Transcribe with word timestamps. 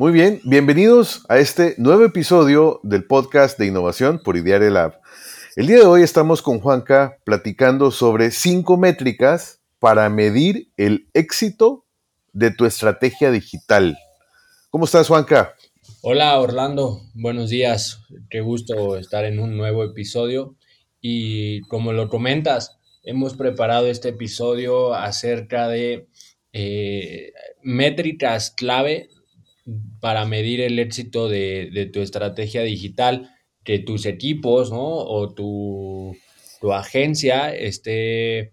Muy 0.00 0.12
bien, 0.12 0.40
bienvenidos 0.44 1.24
a 1.28 1.38
este 1.38 1.74
nuevo 1.76 2.04
episodio 2.04 2.78
del 2.84 3.04
podcast 3.04 3.58
de 3.58 3.66
innovación 3.66 4.20
por 4.22 4.36
Ideare 4.36 4.70
Lab. 4.70 5.00
El 5.56 5.66
día 5.66 5.78
de 5.78 5.86
hoy 5.86 6.02
estamos 6.02 6.40
con 6.40 6.60
Juanca 6.60 7.18
platicando 7.24 7.90
sobre 7.90 8.30
cinco 8.30 8.76
métricas 8.76 9.60
para 9.80 10.08
medir 10.08 10.70
el 10.76 11.08
éxito 11.14 11.84
de 12.32 12.52
tu 12.52 12.64
estrategia 12.64 13.32
digital. 13.32 13.98
¿Cómo 14.70 14.84
estás, 14.84 15.08
Juanca? 15.08 15.56
Hola, 16.02 16.38
Orlando. 16.38 17.00
Buenos 17.14 17.50
días. 17.50 17.98
Qué 18.30 18.40
gusto 18.40 18.98
estar 18.98 19.24
en 19.24 19.40
un 19.40 19.56
nuevo 19.56 19.82
episodio. 19.82 20.54
Y 21.00 21.62
como 21.62 21.92
lo 21.92 22.08
comentas, 22.08 22.78
hemos 23.02 23.34
preparado 23.34 23.88
este 23.88 24.10
episodio 24.10 24.94
acerca 24.94 25.66
de 25.66 26.06
eh, 26.52 27.32
métricas 27.64 28.52
clave 28.52 29.08
para 30.00 30.24
medir 30.24 30.60
el 30.60 30.78
éxito 30.78 31.28
de, 31.28 31.90
tu 31.92 32.00
estrategia 32.00 32.62
digital, 32.62 33.30
que 33.64 33.78
tus 33.78 34.06
equipos 34.06 34.70
o 34.72 35.34
tu, 35.34 36.16
agencia 36.72 37.54
esté, 37.54 38.52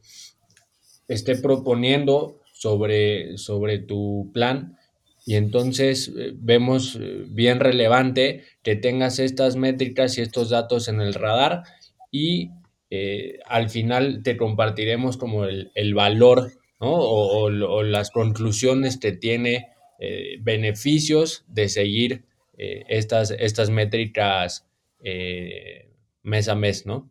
esté 1.08 1.36
proponiendo 1.36 2.42
sobre, 2.54 3.38
sobre 3.38 3.80
tu 3.80 4.32
plan. 4.34 4.78
Y 5.26 5.36
entonces 5.36 6.14
eh, 6.16 6.34
vemos 6.36 6.98
eh, 7.02 7.26
bien 7.28 7.60
relevante 7.60 8.44
que 8.64 8.76
tengas 8.76 9.20
estas 9.20 9.56
métricas 9.56 10.18
y 10.18 10.22
estos 10.22 10.50
datos 10.50 10.88
en 10.88 11.02
el 11.02 11.16
radar 11.16 11.64
y 12.12 12.52
eh, 12.92 13.40
al 13.48 13.70
final 13.70 14.22
te 14.24 14.38
compartiremos 14.38 15.18
como 15.18 15.46
el, 15.46 15.94
valor 15.96 16.52
o, 16.78 17.50
las 17.50 18.12
conclusiones 18.12 18.98
que 18.98 19.12
tiene 19.12 19.68
eh, 20.00 20.38
beneficios 20.42 21.46
de 21.48 21.70
seguir 21.70 22.26
eh, 22.58 22.84
estas, 22.90 23.32
estas 23.32 23.70
métricas 23.70 24.66
eh, 25.04 25.90
mes 26.24 26.48
a 26.48 26.56
mes, 26.56 26.86
¿no? 26.86 27.10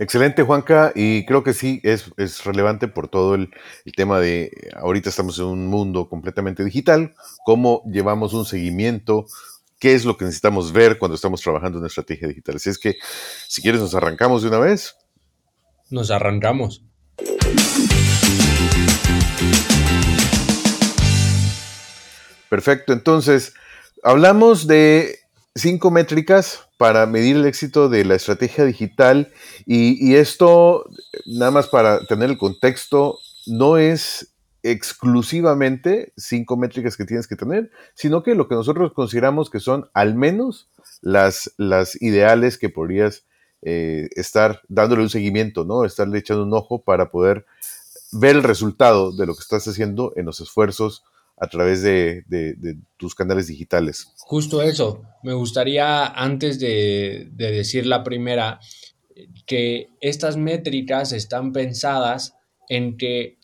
Excelente, 0.00 0.44
Juanca, 0.44 0.92
y 0.94 1.26
creo 1.26 1.42
que 1.42 1.52
sí, 1.52 1.80
es, 1.82 2.08
relevante 2.44 2.86
por 2.86 3.08
todo 3.08 3.34
el, 3.34 3.50
tema 3.96 4.20
de, 4.20 4.50
ahorita 4.76 5.08
estamos 5.08 5.38
en 5.40 5.46
un 5.46 5.66
mundo 5.66 6.08
completamente 6.08 6.64
digital, 6.64 7.14
cómo 7.44 7.82
llevamos 7.84 8.32
un 8.32 8.44
seguimiento, 8.44 9.26
qué 9.80 9.94
es 9.94 10.04
lo 10.04 10.16
que 10.16 10.24
necesitamos 10.24 10.72
ver 10.72 10.98
cuando 10.98 11.16
estamos 11.16 11.40
trabajando 11.40 11.80
en 11.80 11.86
estrategia 11.86 12.28
digital. 12.28 12.56
Así 12.56 12.70
es 12.70 12.78
que, 12.78 12.96
si 13.48 13.60
quieres, 13.60 13.80
nos 13.80 13.94
arrancamos 13.94 14.42
de 14.42 14.48
una 14.48 14.58
vez. 14.60 14.96
Nos 15.90 16.12
arrancamos. 16.12 16.84
Perfecto, 22.48 22.92
entonces, 22.92 23.54
hablamos 24.02 24.66
de 24.66 25.18
cinco 25.54 25.90
métricas 25.90 26.68
para 26.78 27.06
medir 27.06 27.36
el 27.36 27.46
éxito 27.46 27.88
de 27.88 28.04
la 28.04 28.14
estrategia 28.14 28.64
digital 28.64 29.32
y, 29.66 30.14
esto, 30.14 30.88
nada 31.26 31.50
más 31.50 31.66
para 31.66 32.06
tener 32.06 32.30
el 32.30 32.38
contexto, 32.38 33.18
no 33.46 33.76
es 33.76 34.34
exclusivamente 34.62 36.12
cinco 36.16 36.56
métricas 36.56 36.96
que 36.96 37.04
tienes 37.04 37.26
que 37.26 37.36
tener, 37.36 37.70
sino 37.94 38.22
que 38.22 38.34
lo 38.34 38.48
que 38.48 38.54
nosotros 38.54 38.92
consideramos 38.92 39.50
que 39.50 39.60
son 39.60 39.88
al 39.94 40.14
menos 40.14 40.68
las, 41.00 41.52
las 41.58 42.00
ideales 42.00 42.58
que 42.58 42.68
podrías 42.68 43.24
eh, 43.62 44.08
estar 44.14 44.62
dándole 44.68 45.02
un 45.02 45.10
seguimiento, 45.10 45.64
¿no? 45.64 45.84
Estarle 45.84 46.18
echando 46.18 46.44
un 46.44 46.54
ojo 46.54 46.82
para 46.82 47.10
poder 47.10 47.44
ver 48.12 48.36
el 48.36 48.42
resultado 48.42 49.12
de 49.12 49.26
lo 49.26 49.34
que 49.34 49.40
estás 49.40 49.66
haciendo 49.66 50.12
en 50.16 50.26
los 50.26 50.40
esfuerzos 50.40 51.04
a 51.40 51.46
través 51.48 51.82
de, 51.82 52.24
tus 52.96 53.14
canales 53.14 53.46
digitales. 53.46 54.12
Justo 54.18 54.62
eso. 54.62 55.02
Me 55.22 55.32
gustaría, 55.32 56.06
antes 56.06 56.58
de, 56.58 57.28
decir 57.32 57.86
la 57.86 58.02
primera, 58.02 58.60
que 59.46 59.88
estas 60.00 60.36
métricas 60.36 61.12
están 61.12 61.52
pensadas 61.52 62.34
en 62.68 62.96
que 62.96 63.38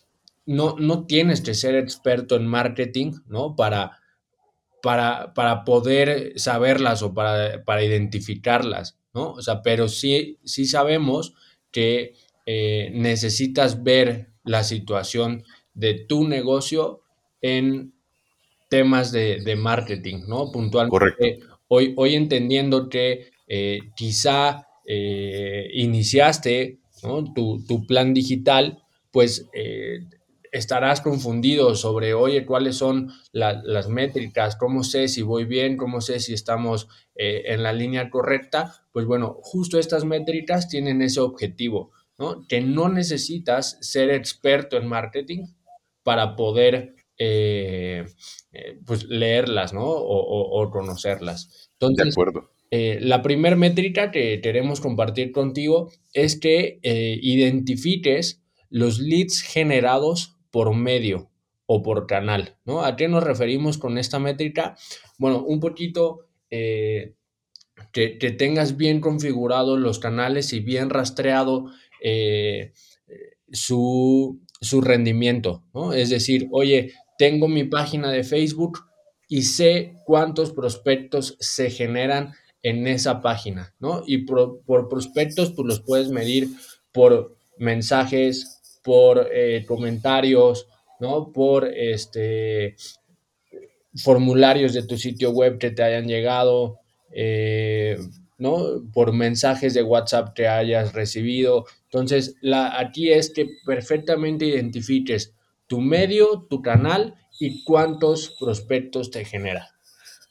no, 0.45 0.75
no 0.77 1.05
tienes 1.05 1.41
que 1.41 1.53
ser 1.53 1.75
experto 1.75 2.35
en 2.35 2.45
marketing, 2.45 3.13
¿no? 3.27 3.55
Para, 3.55 3.99
para, 4.81 5.33
para 5.33 5.63
poder 5.63 6.33
saberlas 6.39 7.01
o 7.01 7.13
para, 7.13 7.63
para, 7.63 7.83
identificarlas, 7.83 8.97
¿no? 9.13 9.31
O 9.31 9.41
sea, 9.41 9.61
pero 9.61 9.87
sí, 9.87 10.37
sí 10.43 10.65
sabemos 10.65 11.33
que 11.71 12.13
eh, 12.45 12.91
necesitas 12.93 13.83
ver 13.83 14.29
la 14.43 14.63
situación 14.63 15.43
de 15.73 15.95
tu 15.95 16.27
negocio 16.27 17.01
en 17.45 17.93
temas 18.69 19.11
de, 19.11 19.55
marketing, 19.55 20.23
¿no? 20.27 20.51
Puntualmente. 20.51 20.89
Correcto. 20.89 21.59
Hoy, 21.67 21.93
hoy 21.95 22.15
entendiendo 22.15 22.89
que 22.89 23.29
eh, 23.47 23.79
quizá 23.95 24.67
eh, 24.85 25.69
iniciaste 25.73 26.79
tu, 27.35 27.85
plan 27.87 28.15
digital, 28.15 28.83
pues 29.11 29.47
eh, 29.53 29.99
estarás 30.51 31.01
confundido 31.01 31.75
sobre, 31.75 32.15
oye, 32.15 32.47
cuáles 32.47 32.77
son 32.77 33.11
las 33.31 33.89
métricas, 33.89 34.55
cómo 34.55 34.83
sé 34.83 35.07
si 35.07 35.21
voy 35.21 35.45
bien, 35.45 35.77
cómo 35.77 36.01
sé 36.01 36.19
si 36.19 36.33
estamos 36.33 36.87
en 37.15 37.61
la 37.61 37.73
línea 37.73 38.09
correcta. 38.09 38.73
Pues 38.91 39.05
bueno, 39.05 39.37
justo 39.41 39.77
estas 39.77 40.03
métricas 40.03 40.67
tienen 40.67 41.03
ese 41.03 41.19
objetivo, 41.19 41.91
¿no? 42.17 42.47
Que 42.47 42.61
no 42.61 42.89
necesitas 42.89 43.77
ser 43.81 44.09
experto 44.09 44.77
en 44.77 44.87
marketing 44.87 45.45
para 46.03 46.35
poder 46.35 46.95
eh, 47.17 48.05
eh, 48.51 48.79
pues 48.85 49.05
leerlas, 49.05 49.73
¿no? 49.73 49.85
O, 49.85 50.69
conocerlas. 50.71 51.69
Entonces, 51.73 52.05
de 52.05 52.11
acuerdo. 52.11 52.51
Eh, 52.71 52.99
la 53.01 53.21
primera 53.21 53.55
métrica 53.55 54.11
que 54.11 54.41
queremos 54.41 54.81
compartir 54.81 55.31
contigo 55.31 55.91
es 56.13 56.37
que 56.37 56.79
identifiques 56.81 58.41
los 58.69 58.99
leads 58.99 59.41
generados 59.41 60.35
por 60.51 60.73
medio 60.75 61.29
o 61.67 61.83
por 61.83 62.05
canal, 62.07 62.57
¿no? 62.65 62.83
¿A 62.83 62.95
qué 62.95 63.07
nos 63.07 63.23
referimos 63.23 63.77
con 63.77 63.97
esta 63.97 64.19
métrica? 64.19 64.75
Bueno, 65.17 65.43
un 65.43 65.59
poquito 65.59 66.27
que, 66.49 67.15
que, 67.91 68.31
tengas 68.37 68.77
bien 68.77 68.99
configurados 68.99 69.79
los 69.79 69.99
canales 69.99 70.51
y 70.53 70.59
bien 70.59 70.89
rastreado 70.89 71.71
su, 73.51 74.41
su 74.61 74.81
rendimiento, 74.81 75.63
¿no? 75.73 75.93
Es 75.93 76.09
decir, 76.09 76.47
oye, 76.51 76.93
tengo 77.17 77.47
mi 77.47 77.63
página 77.63 78.11
de 78.11 78.23
Facebook 78.23 78.79
y 79.27 79.43
sé 79.43 79.97
cuántos 80.05 80.51
prospectos 80.51 81.37
se 81.39 81.69
generan 81.69 82.33
en 82.61 82.87
esa 82.87 83.21
página, 83.21 83.73
¿no? 83.79 84.03
Y 84.05 84.25
por, 84.25 84.63
prospectos, 84.89 85.51
pues 85.51 85.67
los 85.67 85.79
puedes 85.81 86.09
medir 86.09 86.49
por 86.91 87.37
mensajes, 87.57 88.79
por 88.83 89.29
eh, 89.31 89.65
comentarios, 89.67 90.67
¿no? 90.99 91.31
Por 91.31 91.65
este 91.67 92.75
formularios 93.95 94.73
de 94.73 94.83
tu 94.83 94.97
sitio 94.97 95.31
web 95.31 95.57
que 95.57 95.71
te 95.71 95.83
hayan 95.83 96.07
llegado, 96.07 96.79
eh, 97.11 97.97
¿no? 98.37 98.83
Por 98.91 99.13
mensajes 99.13 99.73
de 99.73 99.83
WhatsApp 99.83 100.33
que 100.33 100.47
hayas 100.47 100.93
recibido. 100.93 101.65
Entonces, 101.83 102.35
aquí 102.73 103.11
es 103.11 103.29
que 103.29 103.47
perfectamente 103.65 104.45
identifiques 104.45 105.34
tu 105.67 105.81
medio, 105.81 106.45
tu 106.49 106.61
canal 106.61 107.15
y 107.39 107.63
cuántos 107.63 108.35
prospectos 108.39 109.11
te 109.11 109.25
genera. 109.25 109.75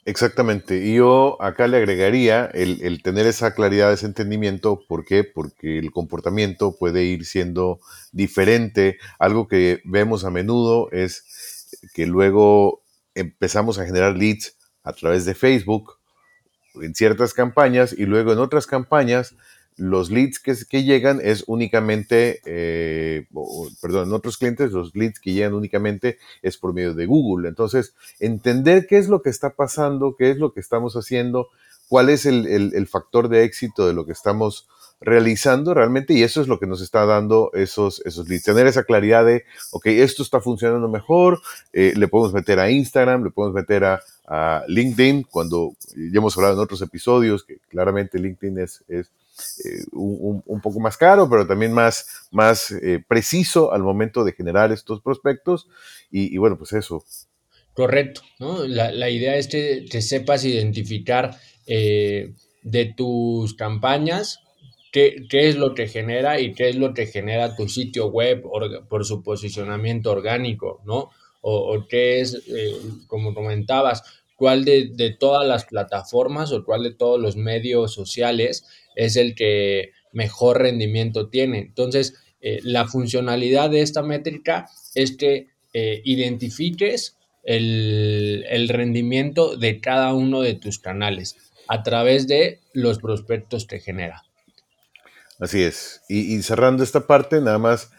Exactamente. 0.06 0.84
Y 0.84 0.96
yo 0.96 1.40
acá 1.40 1.66
le 1.66 1.78
agregaría 1.78 2.44
el, 2.52 3.02
tener 3.02 3.26
esa 3.26 3.54
claridad, 3.54 3.92
ese 3.92 4.06
entendimiento. 4.06 4.84
¿Por 4.86 5.04
qué? 5.04 5.24
Porque 5.24 5.78
el 5.78 5.92
comportamiento 5.92 6.76
puede 6.76 7.04
ir 7.04 7.24
siendo 7.24 7.80
diferente. 8.12 8.98
Algo 9.18 9.48
que 9.48 9.80
vemos 9.84 10.24
a 10.24 10.30
menudo 10.30 10.90
es 10.92 11.78
que 11.94 12.06
luego 12.06 12.84
empezamos 13.14 13.78
a 13.78 13.86
generar 13.86 14.16
leads 14.16 14.56
a 14.82 14.92
través 14.92 15.24
de 15.24 15.34
Facebook 15.34 15.94
en 16.74 16.94
ciertas 16.94 17.32
campañas 17.32 17.94
y 17.96 18.04
luego 18.04 18.32
en 18.32 18.40
otras 18.40 18.66
campañas 18.66 19.34
los 19.76 20.10
leads 20.10 20.38
que, 20.38 20.54
que 20.68 20.84
llegan 20.84 21.20
es 21.22 21.44
únicamente, 21.46 22.40
eh, 22.44 23.26
perdón, 23.80 24.08
en 24.08 24.14
otros 24.14 24.38
clientes 24.38 24.72
los 24.72 24.94
leads 24.94 25.20
que 25.20 25.32
llegan 25.32 25.54
únicamente 25.54 26.18
es 26.42 26.56
por 26.56 26.74
medio 26.74 26.94
de 26.94 27.06
Google. 27.06 27.48
Entonces, 27.48 27.94
entender 28.20 28.86
qué 28.86 28.98
es 28.98 29.08
lo 29.08 29.22
que 29.22 29.30
está 29.30 29.50
pasando, 29.50 30.16
qué 30.16 30.30
es 30.30 30.38
lo 30.38 30.52
que 30.52 30.60
estamos 30.60 30.94
haciendo, 30.94 31.48
cuál 31.88 32.08
es 32.08 32.26
el, 32.26 32.46
el 32.46 32.86
factor 32.86 33.28
de 33.28 33.44
éxito 33.44 33.86
de 33.86 33.94
lo 33.94 34.06
que 34.06 34.12
estamos 34.12 34.68
realizando 35.04 35.74
realmente 35.74 36.14
y 36.14 36.22
eso 36.22 36.40
es 36.40 36.48
lo 36.48 36.58
que 36.58 36.66
nos 36.66 36.80
está 36.80 37.04
dando 37.04 37.50
esos, 37.52 38.02
esos 38.04 38.28
leads. 38.28 38.44
Tener 38.44 38.66
esa 38.66 38.84
claridad 38.84 39.24
de, 39.24 39.44
ok, 39.72 39.86
esto 39.86 40.22
está 40.22 40.40
funcionando 40.40 40.88
mejor, 40.88 41.40
eh, 41.72 41.92
le 41.96 42.08
podemos 42.08 42.32
meter 42.32 42.58
a 42.58 42.70
Instagram, 42.70 43.24
le 43.24 43.30
podemos 43.30 43.54
meter 43.54 43.84
a, 43.84 44.00
LinkedIn, 44.68 45.24
cuando 45.24 45.74
ya 45.94 46.18
hemos 46.18 46.34
hablado 46.38 46.54
en 46.54 46.60
otros 46.60 46.80
episodios 46.80 47.44
que 47.44 47.58
claramente 47.68 48.18
LinkedIn 48.18 48.58
es, 48.58 48.82
es 48.88 49.10
eh, 49.64 49.84
un, 49.92 50.42
un, 50.46 50.60
poco 50.60 50.80
más 50.80 50.96
caro, 50.96 51.28
pero 51.28 51.46
también 51.46 51.72
más, 51.72 52.28
más 52.30 52.70
eh, 52.70 53.02
preciso 53.06 53.72
al 53.72 53.82
momento 53.82 54.24
de 54.24 54.32
generar 54.32 54.72
estos 54.72 55.00
prospectos 55.00 55.68
y, 56.10 56.36
bueno, 56.38 56.56
pues 56.56 56.72
eso. 56.72 57.04
Correcto, 57.72 58.22
¿no? 58.38 58.64
La, 58.66 58.92
la 58.92 59.10
idea 59.10 59.36
es 59.36 59.48
que, 59.48 59.84
que 59.90 60.00
sepas 60.00 60.44
identificar 60.44 61.36
de 61.66 62.94
tus 62.96 63.54
campañas 63.54 64.38
qué, 64.94 65.26
es 65.48 65.56
lo 65.56 65.74
que 65.74 65.88
genera 65.88 66.40
y 66.40 66.54
qué 66.54 66.68
es 66.68 66.76
lo 66.76 66.94
que 66.94 67.06
genera 67.06 67.56
tu 67.56 67.68
sitio 67.68 68.06
web 68.06 68.44
por 68.88 69.04
su 69.04 69.24
posicionamiento 69.24 70.12
orgánico, 70.12 70.80
¿no? 70.84 71.10
O, 71.40 71.86
qué 71.88 72.20
es, 72.20 72.42
eh, 72.48 72.72
como 73.06 73.34
comentabas, 73.34 74.02
cuál 74.44 74.66
de, 74.66 75.16
todas 75.18 75.48
las 75.48 75.64
plataformas 75.64 76.52
o 76.52 76.66
cuál 76.66 76.82
de 76.82 76.92
todos 76.92 77.18
los 77.18 77.34
medios 77.34 77.94
sociales 77.94 78.66
es 78.94 79.16
el 79.16 79.34
que 79.34 79.92
mejor 80.12 80.60
rendimiento 80.60 81.30
tiene. 81.30 81.60
Entonces, 81.60 82.12
eh, 82.42 82.60
la 82.62 82.86
funcionalidad 82.86 83.70
de 83.70 83.80
esta 83.80 84.02
métrica 84.02 84.68
es 84.94 85.16
que 85.16 85.46
eh, 85.72 86.02
identifiques 86.04 87.16
el, 87.42 88.44
el, 88.50 88.68
rendimiento 88.68 89.56
de 89.56 89.80
cada 89.80 90.12
uno 90.12 90.42
de 90.42 90.52
tus 90.52 90.78
canales 90.78 91.36
a 91.66 91.82
través 91.82 92.26
de 92.26 92.60
los 92.74 92.98
prospectos 92.98 93.66
que 93.66 93.80
genera. 93.80 94.24
Así 95.40 95.62
es. 95.62 96.02
Y, 96.10 96.42
cerrando 96.42 96.84
esta 96.84 97.06
parte, 97.06 97.40
nada 97.40 97.56
más 97.56 97.90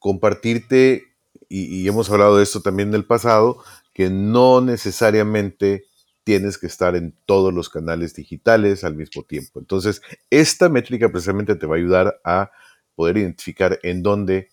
compartirte, 0.00 1.04
y, 1.48 1.86
hemos 1.86 2.10
hablado 2.10 2.38
de 2.38 2.42
esto 2.42 2.62
también 2.62 2.88
en 2.88 2.96
el 2.96 3.06
pasado, 3.06 3.62
que 3.94 4.10
no 4.10 4.60
necesariamente 4.60 5.84
tienes 6.24 6.58
que 6.58 6.66
estar 6.66 6.96
en 6.96 7.14
todos 7.24 7.54
los 7.54 7.70
canales 7.70 8.14
digitales 8.14 8.84
al 8.84 8.96
mismo 8.96 9.22
tiempo. 9.22 9.60
Entonces, 9.60 10.02
esta 10.30 10.68
métrica 10.68 11.08
precisamente 11.08 11.54
te 11.54 11.66
va 11.66 11.76
a 11.76 11.78
ayudar 11.78 12.20
a 12.24 12.50
poder 12.94 13.16
identificar 13.18 13.78
en 13.82 14.02
dónde 14.02 14.48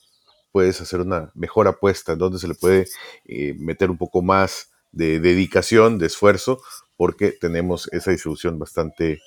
puedes 0.51 0.79
hacer 0.81 1.01
una 1.01 1.31
mejor 1.33 1.67
apuesta, 1.67 2.13
en 2.13 2.19
dónde 2.19 2.39
se 2.39 2.47
le 2.47 2.55
puede 2.55 2.88
eh, 3.25 3.53
meter 3.57 3.89
un 3.89 3.97
poco 3.97 4.21
más 4.21 4.71
de 4.91 5.19
dedicación, 5.19 5.97
de 5.97 6.07
esfuerzo, 6.07 6.61
porque 6.97 7.31
tenemos 7.31 7.89
esa 7.93 8.11
distribución 8.11 8.59
bastante, 8.59 9.19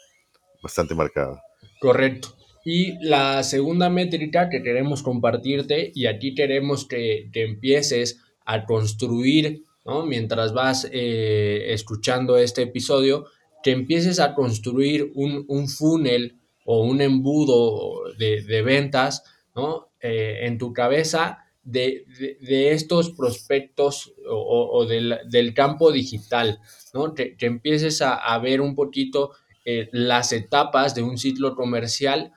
bastante 0.62 0.94
marcada. 0.94 1.43
Correcto. 1.81 2.37
Y 2.64 2.96
la 3.05 3.43
segunda 3.43 3.90
métrica 3.90 4.49
que 4.49 4.62
queremos 4.62 5.02
compartirte, 5.02 5.93
y 5.94 6.06
aquí 6.06 6.34
queremos 6.34 6.87
que, 6.87 7.31
empieces 7.34 8.20
a 8.46 8.64
construir, 8.64 9.64
¿no? 9.84 10.04
mientras 10.06 10.52
vas 10.52 10.88
eh, 10.90 11.72
escuchando 11.72 12.36
este 12.36 12.62
episodio, 12.62 13.26
que 13.62 13.70
empieces 13.70 14.20
a 14.20 14.34
construir 14.34 15.12
un, 15.14 15.44
un 15.48 15.69
funnel 15.69 16.38
o 16.64 16.82
un 16.82 17.00
embudo 17.00 18.12
de, 18.19 18.42
de 18.42 18.62
ventas 18.62 19.25
¿no? 19.54 19.88
Eh, 20.00 20.46
en 20.46 20.58
tu 20.58 20.72
cabeza 20.72 21.38
de, 21.62 22.04
de, 22.40 22.72
estos 22.72 23.10
prospectos 23.10 24.12
o, 24.28 24.84
del, 24.84 25.19
del, 25.31 25.54
campo 25.54 25.92
digital, 25.92 26.60
¿no? 26.92 27.14
que, 27.14 27.37
que 27.37 27.46
empieces 27.46 28.02
a, 28.02 28.14
a, 28.14 28.38
ver 28.38 28.60
un 28.60 28.75
poquito 28.75 29.30
eh, 29.64 29.88
las 29.92 30.32
etapas 30.32 30.94
de 30.94 31.02
un 31.02 31.16
ciclo 31.16 31.54
comercial 31.54 32.32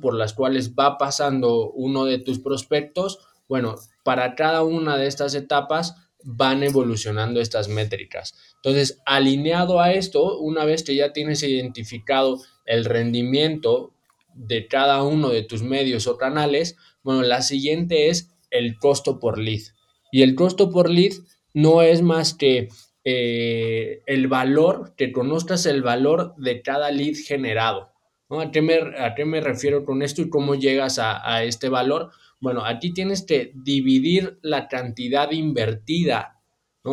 por 0.00 0.14
las 0.14 0.32
cuales 0.32 0.74
va 0.74 0.98
pasando 0.98 1.70
uno 1.72 2.04
de 2.04 2.18
tus 2.18 2.38
prospectos, 2.38 3.18
bueno, 3.48 3.74
para 4.04 4.34
cada 4.34 4.62
una 4.62 4.96
de 4.96 5.06
estas 5.06 5.34
etapas 5.34 5.96
van 6.24 6.62
evolucionando 6.62 7.40
estas 7.40 7.68
métricas. 7.68 8.34
Entonces, 8.56 9.00
alineado 9.06 9.80
a 9.80 9.92
esto, 9.92 10.38
una 10.38 10.64
vez 10.64 10.82
que 10.82 10.94
ya 10.94 11.12
tienes 11.12 11.42
identificado 11.42 12.40
el 12.64 12.84
rendimiento 12.84 13.92
de 14.34 14.66
cada 14.66 15.02
uno 15.02 15.28
de 15.28 15.42
tus 15.42 15.62
medios 15.62 16.06
o 16.06 16.16
canales, 16.16 16.76
bueno, 17.02 17.22
la 17.22 17.42
siguiente 17.42 18.08
es 18.08 18.30
el 18.50 18.78
costo 18.78 19.18
por 19.18 19.38
lead. 19.38 19.62
Y 20.10 20.22
el 20.22 20.34
costo 20.34 20.70
por 20.70 20.90
lead 20.90 21.12
no 21.54 21.82
es 21.82 22.02
más 22.02 22.34
que 22.34 22.68
eh, 23.04 24.02
el 24.06 24.28
valor, 24.28 24.94
que 24.96 25.12
conozcas 25.12 25.66
el 25.66 25.82
valor 25.82 26.34
de 26.36 26.62
cada 26.62 26.90
lead 26.90 27.16
generado. 27.16 27.92
¿A, 28.40 28.50
qué 28.50 28.62
me, 28.62 29.40
refiero 29.40 29.84
con 29.84 30.02
esto 30.02 30.22
y 30.22 30.30
cómo 30.30 30.54
llegas 30.54 30.98
a, 30.98 31.44
este 31.44 31.68
valor? 31.68 32.12
Bueno, 32.42 32.64
aquí 32.66 32.92
tienes 32.92 33.22
que 33.22 33.52
dividir 33.54 34.40
la 34.42 34.66
cantidad 34.66 35.30
invertida 35.30 36.40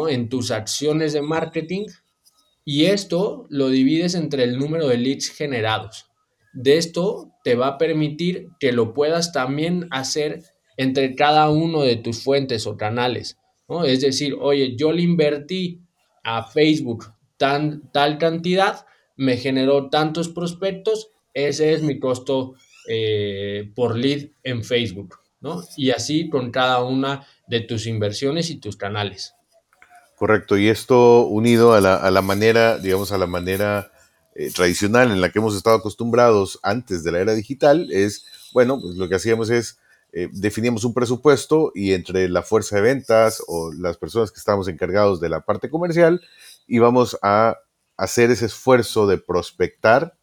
en 0.08 0.30
tus 0.30 0.52
acciones 0.52 1.12
de 1.14 1.24
marketing 1.24 1.88
y 2.64 2.86
esto 2.86 3.48
lo 3.50 3.70
divides 3.70 4.14
entre 4.14 4.44
el 4.44 4.60
número 4.60 4.88
de 4.88 4.98
leads 4.98 5.30
generados. 5.30 6.06
De 6.54 6.78
esto 6.78 7.32
te 7.44 7.56
va 7.56 7.70
a 7.70 7.78
permitir 7.80 8.50
que 8.60 8.72
lo 8.72 8.94
puedas 8.94 9.32
también 9.32 9.88
hacer 9.90 10.44
entre 10.78 11.16
cada 11.16 11.50
uno 11.50 11.82
de 11.82 11.96
tus 11.96 12.24
fuentes 12.24 12.68
o 12.68 12.78
canales. 12.78 13.40
Es 13.86 14.02
decir, 14.02 14.36
oye, 14.40 14.76
yo 14.76 14.92
le 14.92 15.02
invertí 15.02 15.82
a 16.24 16.44
Facebook 16.44 17.06
tan, 17.38 17.92
tal 17.92 18.20
cantidad, 18.20 18.86
me 19.18 19.36
generó 19.36 19.90
tantos 19.90 20.30
prospectos, 20.30 21.10
ese 21.34 21.74
es 21.74 21.82
mi 21.82 22.00
costo 22.00 22.54
eh, 22.88 23.72
por 23.74 23.98
lead 23.98 24.30
en 24.44 24.64
Facebook, 24.64 25.16
¿no? 25.42 25.64
Y 25.78 25.92
así 25.92 26.30
con 26.30 26.52
cada 26.52 26.84
una 26.84 27.26
de 27.48 27.62
tus 27.62 27.88
inversiones 27.88 28.50
y 28.50 28.58
tus 28.58 28.76
canales. 28.76 29.34
Correcto, 30.20 30.58
y 30.58 30.68
esto 30.68 31.26
unido 31.28 31.74
a 31.74 31.80
la, 31.80 32.22
manera, 32.22 32.78
digamos, 32.78 33.14
a 33.14 33.18
la 33.18 33.26
manera 33.26 33.92
eh, 34.36 34.52
tradicional 34.52 35.12
en 35.12 35.22
la 35.22 35.32
que 35.32 35.40
hemos 35.40 35.56
estado 35.56 35.78
acostumbrados 35.78 36.60
antes 36.62 37.06
de 37.06 37.14
la 37.14 37.20
era 37.20 37.34
digital, 37.34 37.88
es, 37.90 38.26
bueno, 38.52 38.82
pues 38.82 38.96
lo 38.96 39.08
que 39.08 39.16
hacíamos 39.16 39.50
es, 39.50 39.80
eh, 40.12 40.28
definíamos 40.34 40.84
un 40.84 40.94
presupuesto 40.94 41.72
y 41.74 41.94
entre 41.94 42.28
la 42.28 42.44
fuerza 42.44 42.76
de 42.76 42.82
ventas 42.82 43.42
o 43.48 43.72
las 43.72 43.96
personas 43.96 44.32
que 44.32 44.40
estábamos 44.40 44.68
encargados 44.68 45.22
de 45.22 45.30
la 45.30 45.46
parte 45.46 45.70
comercial, 45.70 46.22
íbamos 46.68 47.18
a 47.22 47.58
hacer 47.96 48.30
ese 48.30 48.48
esfuerzo 48.48 49.08
de 49.08 49.20
prospectar 49.20 50.19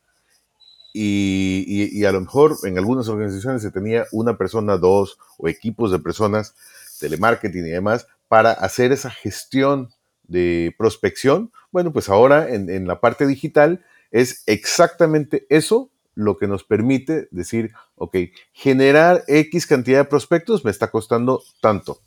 y, 0.98 2.04
a 2.04 2.12
lo 2.12 2.20
mejor 2.20 2.56
en 2.64 2.78
algunas 2.78 3.08
organizaciones 3.08 3.62
se 3.62 3.70
tenía 3.70 4.06
una 4.12 4.38
persona, 4.38 4.78
dos 4.78 5.18
o 5.36 5.48
equipos 5.48 5.92
de 5.92 5.98
personas, 5.98 6.54
telemarketing 7.00 7.66
y 7.66 7.70
demás, 7.70 8.06
para 8.28 8.52
hacer 8.52 8.92
esa 8.92 9.10
gestión 9.10 9.90
de 10.24 10.74
prospección. 10.78 11.52
Bueno, 11.70 11.92
pues 11.92 12.08
ahora 12.08 12.48
en, 12.48 12.70
en 12.70 12.86
la 12.86 13.00
parte 13.00 13.26
digital 13.26 13.84
es 14.10 14.42
exactamente 14.46 15.46
eso 15.50 15.90
lo 16.14 16.38
que 16.38 16.48
nos 16.48 16.64
permite 16.64 17.28
decir, 17.30 17.72
ok, 17.96 18.16
generar 18.52 19.22
X 19.28 19.66
cantidad 19.66 19.98
de 19.98 20.04
prospectos 20.06 20.64
me 20.64 20.70
está 20.70 20.90
costando 20.90 21.42
tanto. 21.60 22.00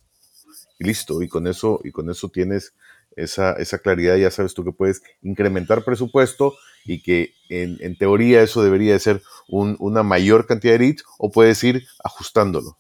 Y 0.80 0.86
listo, 0.86 1.22
y 1.22 1.28
con 1.28 1.46
eso, 1.46 1.80
y 1.84 1.92
con 1.92 2.10
eso 2.10 2.30
tienes 2.30 2.74
esa, 3.16 3.54
esa 3.54 3.80
claridad, 3.80 4.18
ya 4.18 4.32
sabes 4.32 4.54
tú 4.54 4.64
que 4.64 4.72
puedes 4.72 5.02
incrementar 5.22 5.84
presupuesto 5.84 6.56
y 6.86 7.02
que 7.02 7.34
en, 7.50 7.98
teoría 7.98 8.42
eso 8.42 8.64
debería 8.64 8.94
de 8.94 9.00
ser 9.00 9.22
una 9.48 10.04
mayor 10.04 10.48
cantidad 10.48 10.74
de 10.74 10.80
leads 10.80 11.04
o 11.18 11.32
puedes 11.32 11.64
ir 11.64 11.86
ajustándolo. 12.04 12.78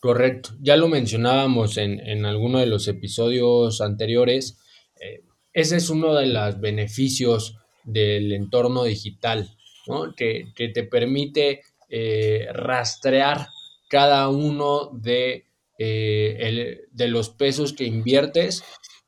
Correcto, 0.00 0.50
ya 0.60 0.76
lo 0.76 0.88
mencionábamos 0.88 1.78
en, 1.78 2.00
en 2.00 2.26
alguno 2.26 2.58
de 2.58 2.66
los 2.66 2.88
episodios 2.88 3.80
anteriores. 3.80 4.58
Eh, 5.00 5.22
ese 5.52 5.76
es 5.76 5.88
uno 5.88 6.14
de 6.14 6.26
los 6.26 6.60
beneficios 6.60 7.56
del 7.84 8.32
entorno 8.32 8.84
digital, 8.84 9.56
¿no? 9.86 10.14
que, 10.14 10.52
te 10.56 10.82
permite 10.84 11.62
eh, 11.88 12.48
rastrear 12.52 13.48
cada 13.88 14.28
uno 14.28 14.90
de, 14.92 15.46
eh, 15.78 16.80
de 16.90 17.08
los 17.08 17.30
pesos 17.30 17.72
que 17.72 17.84
inviertes 17.84 18.64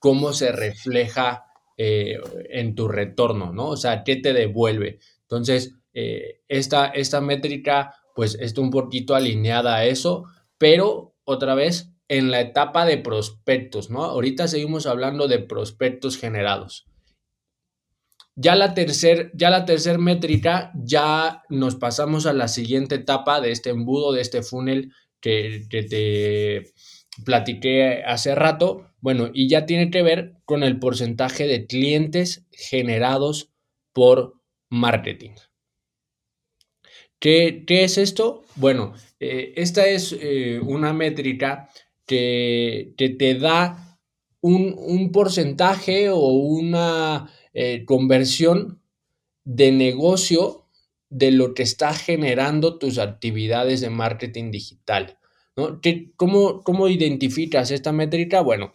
cómo 0.06 0.32
se 0.32 0.52
refleja 0.52 1.46
eh, 1.76 2.20
en 2.50 2.76
tu 2.76 2.86
retorno, 2.86 3.52
¿no? 3.52 3.70
O 3.70 3.76
sea, 3.76 4.04
¿qué 4.04 4.14
te 4.14 4.32
devuelve? 4.32 5.00
Entonces, 5.22 5.74
eh, 5.94 6.42
esta, 6.46 6.86
esta 6.86 7.20
métrica, 7.20 7.92
pues, 8.14 8.36
está 8.40 8.60
un 8.60 8.70
poquito 8.70 9.16
alineada 9.16 9.74
a 9.74 9.84
eso, 9.84 10.26
pero 10.58 11.16
otra 11.24 11.56
vez 11.56 11.90
en 12.06 12.30
la 12.30 12.40
etapa 12.40 12.86
de 12.86 12.98
prospectos, 12.98 13.90
¿no? 13.90 14.04
Ahorita 14.04 14.46
seguimos 14.46 14.86
hablando 14.86 15.26
de 15.26 15.40
prospectos 15.40 16.16
generados. 16.16 16.86
Ya 18.36 18.54
la 18.54 18.74
tercera 18.74 19.28
ya 19.34 19.50
la 19.50 19.64
tercer 19.64 19.98
métrica, 19.98 20.70
ya 20.84 21.42
nos 21.48 21.74
pasamos 21.74 22.26
a 22.26 22.32
la 22.32 22.46
siguiente 22.46 22.94
etapa 22.94 23.40
de 23.40 23.50
este 23.50 23.70
embudo, 23.70 24.12
de 24.12 24.20
este 24.20 24.44
funnel 24.44 24.92
que, 25.20 25.66
que 25.68 25.82
te 25.82 26.72
platiqué 27.24 28.02
hace 28.04 28.34
rato. 28.34 28.90
Bueno, 29.00 29.30
y 29.32 29.48
ya 29.48 29.66
tiene 29.66 29.90
que 29.90 30.02
ver 30.02 30.34
con 30.44 30.62
el 30.62 30.78
porcentaje 30.78 31.46
de 31.46 31.66
clientes 31.66 32.44
generados 32.50 33.50
por 33.92 34.34
marketing. 34.68 35.32
¿Qué, 37.18 37.64
es 37.68 37.98
esto? 37.98 38.44
Bueno, 38.56 38.94
eh, 39.20 39.54
esta 39.56 39.86
es 39.86 40.14
eh, 40.20 40.60
una 40.60 40.92
métrica 40.92 41.70
que, 42.06 42.94
te 42.96 43.34
da 43.34 43.98
un, 44.40 45.10
porcentaje 45.12 46.10
o 46.10 46.28
una 46.28 47.30
eh, 47.54 47.84
conversión 47.84 48.82
de 49.44 49.72
negocio 49.72 50.66
de 51.08 51.30
lo 51.30 51.54
que 51.54 51.62
está 51.62 51.94
generando 51.94 52.78
tus 52.78 52.98
actividades 52.98 53.80
de 53.80 53.90
marketing 53.90 54.50
digital. 54.50 55.18
¿No? 55.56 55.80
¿Cómo, 56.16 56.62
¿Cómo 56.62 56.88
identificas 56.88 57.70
esta 57.70 57.92
métrica? 57.92 58.40
Bueno, 58.40 58.72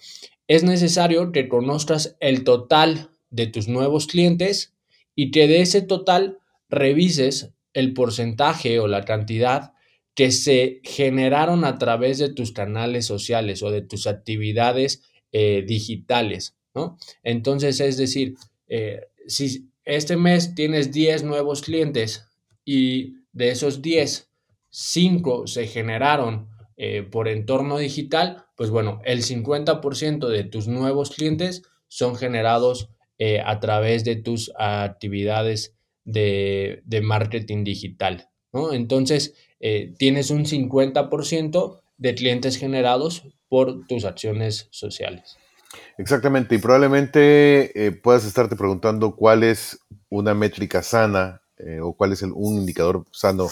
es 0.47 0.63
necesario 0.63 1.31
que 1.31 1.47
conozcas 1.47 2.17
el 2.19 2.43
total 2.43 3.11
de 3.29 3.47
tus 3.47 3.67
nuevos 3.67 4.07
clientes 4.07 4.73
y 5.15 5.31
que 5.31 5.47
de 5.47 5.61
ese 5.61 5.81
total 5.81 6.39
revises 6.69 7.51
el 7.73 7.93
porcentaje 7.93 8.79
o 8.79 8.87
la 8.87 9.03
cantidad 9.03 9.73
que 10.13 10.31
se 10.31 10.81
generaron 10.83 11.63
a 11.63 11.77
través 11.77 12.17
de 12.17 12.33
tus 12.33 12.51
canales 12.51 13.05
sociales 13.05 13.63
o 13.63 13.71
de 13.71 13.81
tus 13.81 14.07
actividades 14.07 15.03
eh, 15.31 15.63
digitales, 15.65 16.57
¿no? 16.75 16.97
Entonces, 17.23 17.79
es 17.79 17.97
decir, 17.97 18.35
eh, 18.67 19.07
si 19.27 19.69
este 19.85 20.17
mes 20.17 20.53
tienes 20.53 20.91
10 20.91 21.23
nuevos 21.23 21.61
clientes 21.61 22.25
y 22.65 23.15
de 23.31 23.51
esos 23.51 23.81
10, 23.81 24.29
5 24.69 25.47
se 25.47 25.67
generaron 25.67 26.49
eh, 26.81 27.03
por 27.03 27.27
entorno 27.27 27.77
digital, 27.77 28.45
pues 28.55 28.69
bueno, 28.69 28.99
el 29.05 29.23
50% 29.23 30.27
de 30.27 30.43
tus 30.43 30.67
nuevos 30.67 31.11
clientes 31.11 31.63
son 31.87 32.15
generados 32.15 32.89
a 33.45 33.59
través 33.59 34.03
de 34.03 34.15
tus 34.15 34.51
actividades 34.57 35.75
de, 36.05 37.01
marketing 37.03 37.63
digital, 37.63 38.29
¿no? 38.51 38.73
Entonces, 38.73 39.33
eh, 39.59 39.93
tienes 39.97 40.31
un 40.31 40.45
50% 40.45 41.81
de 41.97 42.15
clientes 42.15 42.57
generados 42.57 43.23
por 43.47 43.85
tus 43.87 44.05
acciones 44.05 44.67
sociales. 44.71 45.37
Exactamente, 45.97 46.55
y 46.55 46.57
probablemente 46.57 47.85
eh, 47.85 47.91
puedas 47.91 48.25
estarte 48.25 48.55
preguntando 48.55 49.15
cuál 49.15 49.43
es 49.43 49.79
una 50.09 50.33
métrica 50.33 50.83
sana 50.83 51.41
eh, 51.57 51.79
o 51.81 51.93
cuál 51.93 52.11
es 52.11 52.21
un 52.23 52.55
indicador 52.55 53.05
sano 53.11 53.47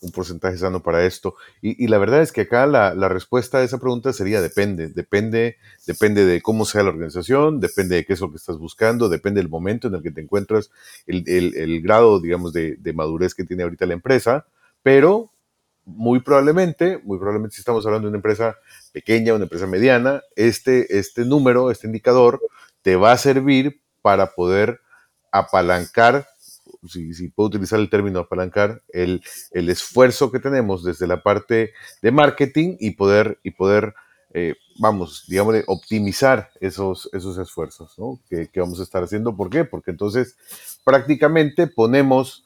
un 0.00 0.10
porcentaje 0.12 0.56
sano 0.58 0.82
para 0.82 1.04
esto? 1.04 1.34
Y, 1.60 1.86
la 1.88 1.98
verdad 1.98 2.22
es 2.22 2.32
que 2.32 2.42
acá 2.42 2.66
la, 2.66 3.08
respuesta 3.08 3.58
a 3.58 3.62
esa 3.62 3.78
pregunta 3.78 4.12
sería 4.12 4.40
depende, 4.40 4.88
depende, 4.88 5.56
depende 5.86 6.24
de 6.24 6.40
cómo 6.40 6.64
sea 6.64 6.82
la 6.82 6.90
organización, 6.90 7.60
depende 7.60 7.96
de 7.96 8.04
qué 8.04 8.14
es 8.14 8.20
lo 8.20 8.30
que 8.30 8.36
estás 8.36 8.58
buscando, 8.58 9.08
depende 9.08 9.40
del 9.40 9.48
momento 9.48 9.88
en 9.88 9.94
el 9.94 10.02
que 10.02 10.10
te 10.10 10.20
encuentras, 10.20 10.70
el, 11.06 11.82
grado, 11.82 12.20
digamos, 12.20 12.52
de, 12.52 12.78
madurez 12.94 13.34
que 13.34 13.44
tiene 13.44 13.62
ahorita 13.62 13.86
la 13.86 13.94
empresa, 13.94 14.46
pero 14.82 15.30
muy 15.84 16.20
probablemente, 16.20 17.00
muy 17.02 17.18
probablemente 17.18 17.56
si 17.56 17.60
estamos 17.60 17.84
hablando 17.86 18.06
de 18.06 18.10
una 18.10 18.18
empresa 18.18 18.56
pequeña, 18.92 19.34
una 19.34 19.44
empresa 19.44 19.66
mediana, 19.66 20.22
este, 20.36 20.98
este 20.98 21.24
número, 21.24 21.70
este 21.70 21.86
indicador, 21.86 22.40
te 22.82 22.96
va 22.96 23.12
a 23.12 23.18
servir 23.18 23.80
para 24.02 24.32
poder 24.34 24.80
apalancar 25.32 26.26
si, 26.86 27.28
puedo 27.28 27.48
utilizar 27.48 27.78
el 27.80 27.90
término 27.90 28.20
apalancar, 28.20 28.82
el, 28.92 29.22
el, 29.52 29.68
esfuerzo 29.68 30.30
que 30.30 30.38
tenemos 30.38 30.84
desde 30.84 31.06
la 31.06 31.22
parte 31.22 31.72
de 32.02 32.10
marketing 32.10 32.76
y 32.80 32.92
poder, 32.92 33.38
y 33.42 33.52
poder 33.52 33.94
eh, 34.32 34.54
vamos, 34.78 35.24
digamos, 35.28 35.56
optimizar 35.66 36.50
esos, 36.60 37.10
esos 37.12 37.36
esfuerzos 37.38 37.98
¿no? 37.98 38.20
que, 38.28 38.48
que, 38.48 38.60
vamos 38.60 38.80
a 38.80 38.84
estar 38.84 39.02
haciendo. 39.02 39.36
¿Por 39.36 39.50
qué? 39.50 39.64
Porque 39.64 39.90
entonces 39.90 40.36
prácticamente 40.84 41.66
ponemos 41.66 42.44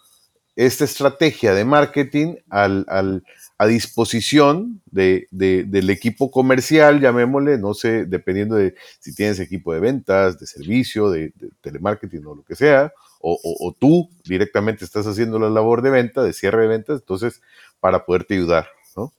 esta 0.57 0.85
estrategia 0.85 1.53
de 1.53 1.65
marketing 1.65 2.37
al, 2.49 2.87
al, 2.89 3.25
a 3.59 3.67
disposición 3.67 4.81
de, 4.87 5.27
de, 5.31 5.65
del 5.65 5.91
equipo 5.91 6.31
comercial, 6.31 7.01
llamémosle, 7.01 7.59
no 7.59 7.75
sé, 7.75 8.07
dependiendo 8.07 8.55
de 8.57 8.75
si 9.01 9.15
tienes 9.15 9.41
equipo 9.41 9.75
de 9.75 9.81
ventas, 9.81 10.39
de 10.39 10.47
servicio, 10.47 11.11
de 11.11 11.33
telemarketing 11.61 12.25
o 12.27 12.35
lo 12.37 12.45
que 12.45 12.55
sea, 12.55 12.93
o, 13.27 13.77
tú 13.79 14.11
directamente 14.25 14.85
estás 14.85 15.07
haciendo 15.07 15.39
la 15.39 15.49
labor 15.49 15.83
de 15.83 15.91
venta, 15.91 16.23
de 16.23 16.35
cierre 16.35 16.63
de 16.63 16.69
ventas, 16.69 17.01
entonces, 17.01 17.41
para 17.81 18.05
poderte 18.05 18.35
ayudar, 18.35 18.67
¿no? 18.97 19.13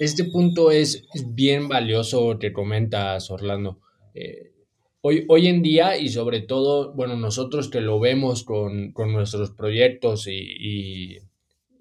Este 0.00 0.24
punto 0.24 0.72
es, 0.72 1.04
bien 1.26 1.68
valioso 1.68 2.38
que 2.40 2.52
comentas, 2.52 3.30
Orlando. 3.30 3.78
Eh, 4.14 4.52
hoy, 5.02 5.24
hoy 5.28 5.46
en 5.46 5.62
día, 5.62 5.96
y 5.96 6.08
sobre 6.08 6.40
todo, 6.40 6.92
bueno, 6.94 7.16
nosotros 7.16 7.68
que 7.68 7.80
lo 7.80 8.00
vemos 8.00 8.42
con, 8.42 8.92
nuestros 8.92 9.52
proyectos 9.52 10.26
y, 10.26 11.18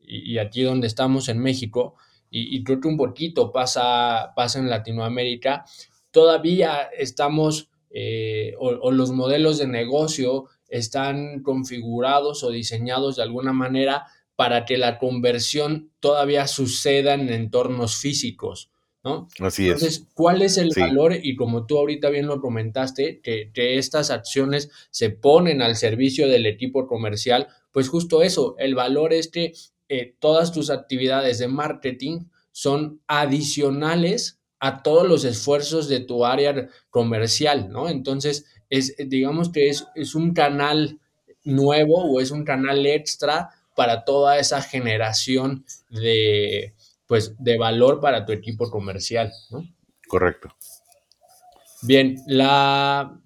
y, 0.05 0.37
aquí 0.37 0.61
donde 0.61 0.85
estamos 0.85 1.27
en 1.27 1.39
México, 1.39 1.95
y, 2.29 2.63
creo 2.63 2.81
que 2.81 2.87
un 2.87 2.97
poquito 2.97 3.51
pasa, 3.51 4.33
pasa 4.35 4.59
en 4.59 4.69
Latinoamérica, 4.69 5.65
todavía 6.11 6.83
estamos, 6.97 7.69
eh, 7.91 8.53
o 8.59 8.91
los 8.91 9.11
modelos 9.11 9.59
de 9.59 9.67
negocio 9.67 10.49
están 10.73 11.43
configurados 11.43 12.43
o 12.43 12.49
diseñados 12.49 13.17
de 13.17 13.23
alguna 13.23 13.53
manera 13.53 14.07
para 14.35 14.65
que 14.65 14.77
la 14.77 14.97
conversión 14.97 15.91
todavía 15.99 16.47
suceda 16.47 17.13
en 17.13 17.29
entornos 17.29 17.97
físicos, 17.97 18.71
¿no? 19.03 19.27
Así 19.39 19.65
Entonces, 19.67 20.07
¿cuál 20.15 20.41
es 20.41 20.57
el 20.57 20.71
valor? 20.75 21.15
Y 21.21 21.35
como 21.35 21.67
tú 21.67 21.77
ahorita 21.77 22.09
bien 22.09 22.25
lo 22.25 22.41
comentaste, 22.41 23.21
que, 23.21 23.51
estas 23.77 24.09
acciones 24.09 24.71
se 24.89 25.11
ponen 25.11 25.61
al 25.61 25.75
servicio 25.75 26.27
del 26.27 26.47
equipo 26.47 26.87
comercial, 26.87 27.47
pues 27.71 27.87
justo 27.87 28.23
eso, 28.23 28.55
el 28.57 28.73
valor 28.73 29.13
es 29.13 29.27
que 29.27 29.53
eh, 29.89 30.15
todas 30.19 30.51
tus 30.51 30.71
actividades 30.71 31.37
de 31.37 31.49
marketing 31.49 32.25
son 32.51 32.99
adicionales 33.07 34.39
a 34.59 34.81
todos 34.81 35.07
los 35.07 35.23
esfuerzos 35.23 35.87
de 35.87 35.99
tu 35.99 36.25
área 36.25 36.67
comercial, 36.89 37.69
¿no? 37.69 37.89
Entonces, 37.89 38.45
es, 38.73 38.95
digamos 38.97 39.51
que 39.51 39.69
es, 39.69 39.85
es 39.93 40.15
un 40.15 40.33
canal 40.33 40.99
nuevo 41.43 42.05
o 42.05 42.19
es 42.19 42.31
un 42.31 42.43
canal 42.43 42.85
extra 42.87 43.49
para 43.75 44.03
toda 44.03 44.39
esa 44.39 44.61
generación 44.61 45.63
de, 45.89 46.73
pues, 47.05 47.35
de 47.37 47.57
valor 47.57 47.99
para 47.99 48.25
tu 48.25 48.31
equipo 48.31 48.71
comercial, 48.71 49.31
¿no? 49.51 49.63
Correcto. 50.07 50.55
Bien, 51.83 52.15
la, 52.25 53.19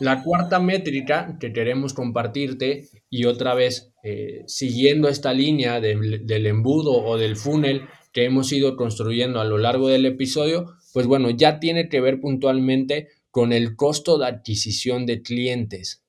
la 0.00 0.22
cuarta 0.24 0.58
métrica 0.58 1.36
que 1.38 1.52
queremos 1.52 1.94
compartirte 1.94 2.88
y 3.08 3.26
otra 3.26 3.54
vez 3.54 3.92
eh, 4.02 4.42
siguiendo 4.46 5.08
esta 5.08 5.32
línea 5.32 5.80
del 5.80 6.46
embudo 6.46 6.92
o 6.92 7.18
del 7.18 7.36
funnel 7.36 7.82
que 8.12 8.24
hemos 8.24 8.52
ido 8.52 8.76
construyendo 8.76 9.40
a 9.40 9.44
lo 9.44 9.58
largo 9.58 9.88
del 9.88 10.06
episodio, 10.06 10.74
pues 10.92 11.06
bueno, 11.06 11.30
ya 11.30 11.60
tiene 11.60 11.88
que 11.88 12.00
ver 12.00 12.20
puntualmente 12.20 13.08
con 13.36 13.52
el 13.52 13.76
costo 13.76 14.16
de 14.16 14.28
adquisición 14.28 15.04
de 15.04 15.20
clientes. 15.20 16.02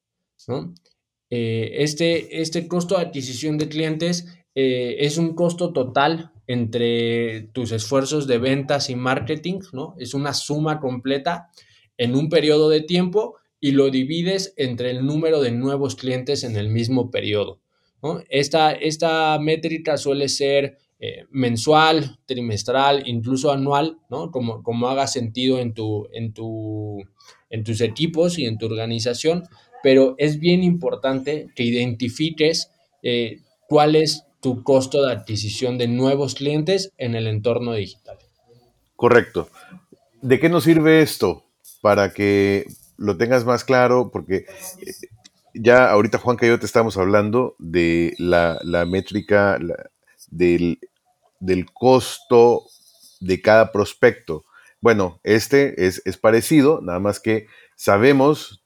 Eh, 1.29 1.72
este, 1.79 2.41
este 2.41 2.69
costo 2.69 2.96
de 2.96 3.01
adquisición 3.01 3.57
de 3.57 3.67
clientes 3.67 4.27
eh, 4.55 4.96
es 5.00 5.17
un 5.17 5.36
costo 5.36 5.74
total 5.74 6.31
entre 6.48 7.50
tus 7.51 7.74
esfuerzos 7.74 8.27
de 8.27 8.38
ventas 8.38 8.89
y 8.89 8.96
marketing, 8.96 9.60
¿no? 9.74 9.93
Es 10.00 10.13
una 10.13 10.34
suma 10.34 10.79
completa 10.79 11.50
en 11.98 12.15
un 12.15 12.29
periodo 12.29 12.69
de 12.69 12.79
tiempo 12.79 13.36
y 13.60 13.72
lo 13.72 13.89
divides 13.89 14.53
entre 14.55 14.89
el 14.89 15.05
número 15.05 15.41
de 15.41 15.51
nuevos 15.51 15.98
clientes 15.98 16.46
en 16.46 16.55
el 16.55 16.69
mismo 16.69 17.12
periodo. 17.12 17.60
Esta, 18.29 18.72
esta 18.72 19.38
métrica 19.38 19.98
suele 19.98 20.29
ser 20.29 20.77
eh, 21.00 21.25
mensual, 21.30 22.18
trimestral, 22.25 23.08
incluso 23.08 23.51
anual, 23.51 24.00
¿no? 24.10 24.32
Como, 24.32 24.63
como 24.63 24.88
haga 24.88 25.08
sentido 25.08 25.60
en, 25.60 25.74
tu, 25.74 26.08
en, 26.12 26.34
tu, 26.34 27.04
en 27.50 27.63
tus 27.63 27.82
equipos 27.82 28.39
y 28.39 28.46
en 28.46 28.58
tu 28.58 28.66
organización, 28.66 29.44
pero 29.84 30.16
es 30.18 30.39
bien 30.39 30.63
importante 30.63 31.48
que 31.56 31.63
identifiques 31.63 32.72
eh, 33.04 33.42
cuál 33.68 33.96
es 33.96 34.24
tu 34.42 34.63
costo 34.63 35.06
de 35.06 35.13
adquisición 35.13 35.77
de 35.77 35.88
nuevos 35.88 36.36
clientes 36.36 36.94
en 36.98 37.16
el 37.16 37.27
entorno 37.27 37.74
digital. 37.74 38.18
Correcto. 38.96 39.50
¿De 40.22 40.39
qué 40.39 40.50
nos 40.50 40.63
sirve 40.63 41.01
esto? 41.01 41.46
Para 41.82 42.12
que 42.12 42.66
lo 42.98 43.18
tengas 43.18 43.46
más 43.46 43.63
claro, 43.63 44.10
porque 44.12 44.38
eh, 44.38 44.94
ya 45.54 45.89
ahorita 45.89 46.18
Juan 46.18 46.38
que 46.38 46.48
yo 46.48 46.60
te 46.60 46.66
estamos 46.66 46.98
hablando 46.98 47.56
de 47.60 48.13
la, 48.18 48.60
métrica 48.88 49.60
del, 50.27 50.79
costo 51.74 52.63
de 53.19 53.41
cada 53.41 53.72
prospecto. 53.72 54.46
Bueno, 54.81 55.19
este 55.24 55.86
es, 55.86 56.01
parecido, 56.17 56.81
nada 56.81 57.00
más 57.00 57.19
que 57.19 57.48
sabemos 57.75 58.63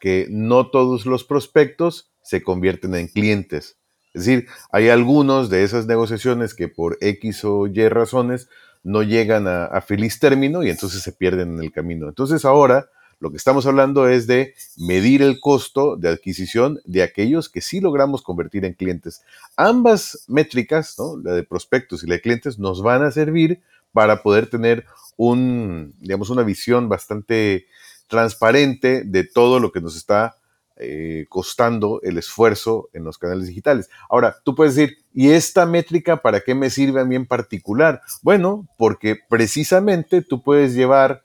que 0.00 0.26
no 0.30 0.70
todos 0.70 1.06
los 1.06 1.24
prospectos 1.24 2.10
se 2.22 2.42
convierten 2.42 2.94
en 2.94 3.08
clientes. 3.08 3.78
Es 4.14 4.26
decir, 4.26 4.48
hay 4.70 4.88
algunos 4.88 5.48
de 5.48 5.62
esas 5.62 5.86
negociaciones 5.86 6.54
que 6.54 6.68
por 6.68 6.98
X 7.00 7.44
o 7.44 7.66
Y 7.66 7.88
razones 7.88 8.48
no 8.82 9.02
llegan 9.02 9.46
a, 9.46 9.80
feliz 9.80 10.18
término 10.18 10.62
y 10.62 10.70
entonces 10.70 11.02
se 11.02 11.12
pierden 11.12 11.54
en 11.54 11.62
el 11.62 11.72
camino. 11.72 12.08
Entonces 12.08 12.44
ahora 12.44 12.88
lo 13.22 13.30
que 13.30 13.36
estamos 13.36 13.66
hablando 13.66 14.08
es 14.08 14.26
de 14.26 14.56
medir 14.76 15.22
el 15.22 15.38
costo 15.38 15.94
de 15.96 16.08
adquisición 16.08 16.80
de 16.84 17.04
aquellos 17.04 17.48
que 17.48 17.60
sí 17.60 17.80
logramos 17.80 18.20
convertir 18.20 18.64
en 18.64 18.74
clientes. 18.74 19.22
Ambas 19.56 20.24
métricas, 20.26 20.96
la 21.22 21.32
de 21.32 21.44
prospectos 21.44 22.02
y 22.02 22.08
la 22.08 22.16
de 22.16 22.20
clientes, 22.20 22.58
nos 22.58 22.82
van 22.82 23.04
a 23.04 23.12
servir 23.12 23.62
para 23.92 24.24
poder 24.24 24.48
tener 24.48 24.86
un, 25.16 25.94
digamos, 26.00 26.30
una 26.30 26.42
visión 26.42 26.88
bastante 26.88 27.66
transparente 28.08 29.04
de 29.04 29.22
todo 29.22 29.60
lo 29.60 29.70
que 29.70 29.80
nos 29.80 29.94
está 29.94 30.34
eh, 30.76 31.26
costando 31.28 32.00
el 32.02 32.18
esfuerzo 32.18 32.90
en 32.92 33.04
los 33.04 33.18
canales 33.18 33.46
digitales. 33.46 33.88
Ahora, 34.10 34.34
tú 34.42 34.56
puedes 34.56 34.74
decir, 34.74 34.98
¿y 35.14 35.30
esta 35.30 35.64
métrica 35.64 36.22
para 36.22 36.40
qué 36.40 36.56
me 36.56 36.70
sirve 36.70 37.00
a 37.00 37.04
mí 37.04 37.14
en 37.14 37.26
particular? 37.26 38.02
Bueno, 38.20 38.66
porque 38.76 39.16
precisamente 39.28 40.22
tú 40.22 40.42
puedes 40.42 40.74
llevar 40.74 41.22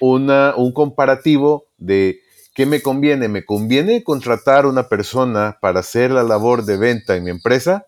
una, 0.00 0.54
un 0.56 0.72
comparativo 0.72 1.68
de 1.78 2.20
qué 2.54 2.66
me 2.66 2.82
conviene. 2.82 3.28
¿Me 3.28 3.44
conviene 3.44 4.02
contratar 4.02 4.66
una 4.66 4.88
persona 4.88 5.58
para 5.60 5.80
hacer 5.80 6.10
la 6.10 6.22
labor 6.22 6.64
de 6.64 6.76
venta 6.76 7.16
en 7.16 7.24
mi 7.24 7.30
empresa? 7.30 7.86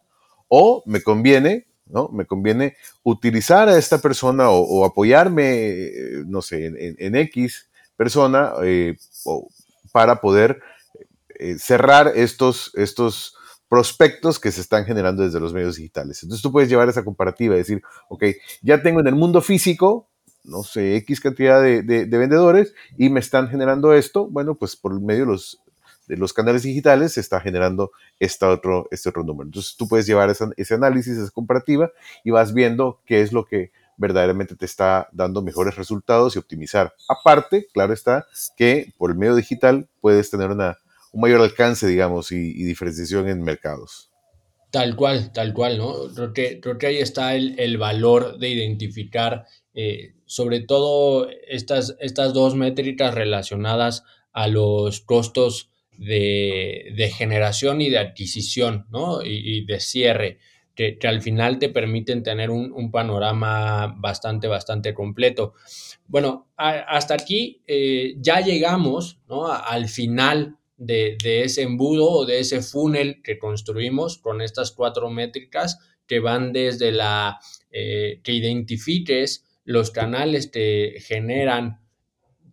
¿O 0.49 0.83
me 0.87 1.03
conviene, 1.03 1.67
¿no? 1.87 2.09
Me 2.13 2.27
conviene 2.27 2.77
utilizar 3.03 3.69
a 3.69 3.79
esta 3.79 3.99
persona 3.99 4.51
o, 4.51 4.85
apoyarme, 4.85 5.71
eh, 5.71 6.25
no 6.27 6.43
sé, 6.43 6.67
en, 6.67 7.17
X 7.17 7.69
persona 7.97 8.53
eh, 8.63 8.97
para 9.93 10.21
poder 10.21 10.61
eh, 11.39 11.57
cerrar 11.59 12.13
estos, 12.15 12.73
estos 12.75 13.37
prospectos 13.69 14.39
que 14.39 14.53
se 14.53 14.61
están 14.61 14.85
generando 14.85 15.23
desde 15.23 15.41
los 15.41 15.55
medios 15.55 15.77
digitales. 15.77 16.23
Entonces 16.23 16.43
tú 16.43 16.53
puedes 16.53 16.69
llevar 16.69 16.89
esa 16.89 17.05
comparativa 17.05 17.55
y 17.55 17.59
decir, 17.59 17.83
ok, 18.09 18.25
ya 18.61 18.83
tengo 18.83 19.01
en 19.01 19.07
el 19.07 19.15
mundo 19.15 19.41
físico, 19.41 20.11
no 20.45 20.63
sé, 20.63 20.97
X 20.97 21.21
cantidad 21.21 21.63
de, 21.63 21.83
vendedores 22.07 22.75
y 22.99 23.11
me 23.11 23.21
están 23.21 23.49
generando 23.49 23.95
esto, 23.95 24.27
bueno, 24.29 24.55
pues 24.55 24.77
por 24.77 25.01
medio 25.01 25.21
de 25.21 25.33
los, 25.33 25.61
de 26.09 26.17
los 26.17 26.33
canales 26.33 26.63
digitales 26.63 27.13
se 27.13 27.21
está 27.21 27.41
generando 27.41 27.93
otro, 28.43 28.89
este 28.91 29.09
otro 29.09 29.25
número. 29.25 29.49
Entonces 29.49 29.77
tú 29.77 29.89
puedes 29.89 30.07
llevar 30.07 30.31
ese 30.31 30.75
análisis, 30.75 31.17
esa 31.17 31.31
comparativa 31.31 31.91
y 32.25 32.31
vas 32.31 32.55
viendo 32.55 33.01
qué 33.07 33.23
es 33.23 33.33
lo 33.33 33.45
que 33.45 33.71
verdaderamente 33.97 34.57
te 34.57 34.65
está 34.65 35.09
dando 35.13 35.43
mejores 35.43 35.77
resultados 35.77 36.35
y 36.35 36.39
optimizar. 36.39 36.93
Aparte, 37.09 37.69
claro 37.73 37.93
está, 37.93 38.27
que 38.57 38.93
por 38.99 39.11
el 39.11 39.17
medio 39.17 39.37
digital 39.37 39.89
puedes 40.01 40.31
tener 40.31 40.51
una, 40.51 40.79
un 41.13 41.21
mayor 41.21 41.41
alcance, 41.41 41.87
digamos, 41.87 42.33
y, 42.33 42.53
diferenciación 42.65 43.29
en 43.29 43.43
mercados. 43.43 44.11
Tal 44.71 44.97
cual, 44.97 45.33
tal 45.33 45.53
cual, 45.53 45.79
¿no? 45.79 45.95
Creo 46.15 46.79
que, 46.79 46.87
ahí 46.87 46.99
está 46.99 47.35
el, 47.35 47.77
valor 47.77 48.39
de 48.39 48.49
identificar 48.49 49.47
eh, 49.75 50.15
sobre 50.27 50.61
todo 50.61 51.29
estas, 51.49 51.97
estas 52.01 52.33
dos 52.35 52.55
métricas 52.55 53.15
relacionadas 53.15 54.05
a 54.33 54.49
los 54.49 55.01
costos 55.01 55.71
de, 55.99 57.13
generación 57.15 57.81
y 57.81 57.91
de 57.91 57.99
adquisición, 57.99 58.87
¿no? 58.91 59.23
Y, 59.23 59.65
de 59.67 59.81
cierre, 59.81 60.39
que, 60.75 60.99
al 61.05 61.21
final 61.23 61.59
te 61.59 61.69
permiten 61.69 62.23
tener 62.23 62.51
un, 62.51 62.91
panorama 62.91 63.95
bastante, 63.99 64.49
bastante 64.49 64.95
completo. 64.95 65.55
Bueno, 66.07 66.49
hasta 66.57 67.15
aquí 67.15 67.63
eh, 67.67 68.15
ya 68.19 68.41
llegamos, 68.41 69.21
¿no? 69.29 69.47
al 69.53 69.89
final 69.89 70.57
de, 70.77 71.17
ese 71.45 71.63
embudo 71.63 72.11
o 72.11 72.27
de 72.27 72.41
ese 72.41 72.63
funnel 72.63 73.23
que 73.23 73.39
construimos 73.39 74.19
con 74.19 74.41
estas 74.41 74.73
cuatro 74.73 75.11
métricas 75.11 75.79
que 76.07 76.21
van 76.21 76.53
desde 76.53 76.93
la 76.93 77.39
eh, 77.71 78.21
que 78.23 78.33
identifiques 78.33 79.45
los 79.65 79.91
canales 79.91 80.49
que 80.49 80.97
generan 81.01 81.81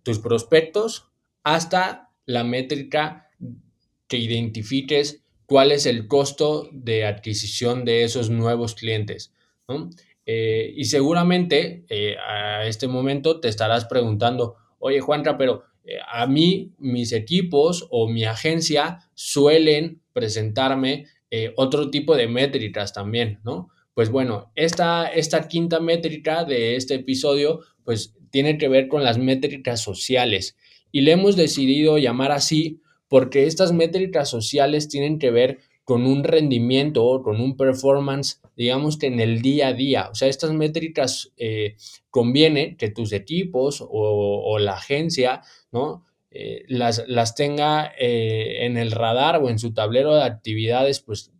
tus 0.04 0.20
prospectos 0.20 1.10
hasta 1.44 2.10
la 2.26 2.44
métrica 2.44 3.30
que 4.08 4.18
identifiques 4.18 5.24
cuál 5.46 5.72
es 5.72 5.86
el 5.86 6.08
costo 6.08 6.70
de 6.72 7.06
adquisición 7.06 7.86
de 7.86 8.04
esos 8.04 8.30
nuevos 8.30 8.76
clientes. 8.76 9.34
Eh, 10.26 10.74
y 10.76 10.86
seguramente 10.86 11.86
eh, 11.90 12.16
a 12.18 12.66
este 12.66 12.88
momento 12.88 13.40
te 13.40 13.48
estarás 13.48 13.86
preguntando, 13.86 14.58
oye 14.78 15.00
Juanca, 15.00 15.38
pero 15.38 15.64
eh, 15.84 15.98
a 16.08 16.28
mí 16.28 16.74
mis 16.78 17.14
equipos 17.14 17.88
o 17.90 18.08
mi 18.08 18.26
agencia 18.26 19.00
suelen 19.16 20.02
presentarme 20.14 21.06
otro 21.56 21.92
tipo 21.92 22.16
de 22.16 22.28
métricas 22.28 22.92
también, 22.92 23.40
¿no? 23.44 23.70
Pues 24.00 24.12
bueno, 24.12 24.50
esta, 24.56 25.08
esta 25.08 25.50
quinta 25.50 25.82
métrica 25.82 26.46
de 26.46 26.78
este 26.78 26.96
episodio 26.96 27.60
pues 27.84 28.16
tiene 28.30 28.58
que 28.58 28.70
ver 28.70 28.88
con 28.88 29.04
las 29.04 29.18
métricas 29.18 29.82
sociales 29.82 30.56
y 30.90 31.02
le 31.02 31.12
hemos 31.12 31.36
decidido 31.36 31.98
llamar 31.98 32.32
así 32.32 32.80
porque 33.10 33.46
estas 33.46 33.74
métricas 33.74 34.30
sociales 34.30 34.88
tienen 34.88 35.20
que 35.20 35.32
ver 35.32 35.60
con 35.84 36.06
un 36.06 36.24
rendimiento 36.24 37.04
o 37.04 37.22
con 37.22 37.42
un 37.42 37.58
performance, 37.58 38.40
digamos 38.56 38.98
que 38.98 39.08
en 39.08 39.20
el 39.20 39.42
día 39.42 39.68
a 39.68 39.74
día. 39.74 40.08
O 40.10 40.16
sea, 40.16 40.30
estas 40.30 40.54
métricas 40.54 41.34
eh, 41.36 41.76
conviene 42.10 42.78
que 42.78 42.92
tus 42.92 43.12
equipos 43.12 43.86
o, 43.86 44.60
la 44.60 44.76
agencia, 44.76 45.42
¿no? 45.74 46.06
Eh, 46.32 46.64
las, 46.70 47.04
las, 47.10 47.36
tenga 47.36 47.92
eh, 48.00 48.66
en 48.66 48.78
el 48.78 48.92
radar 48.92 49.44
o 49.44 49.50
en 49.50 49.60
su 49.60 49.74
tablero 49.74 50.16
de 50.16 50.24
actividades, 50.24 51.02
pues 51.02 51.34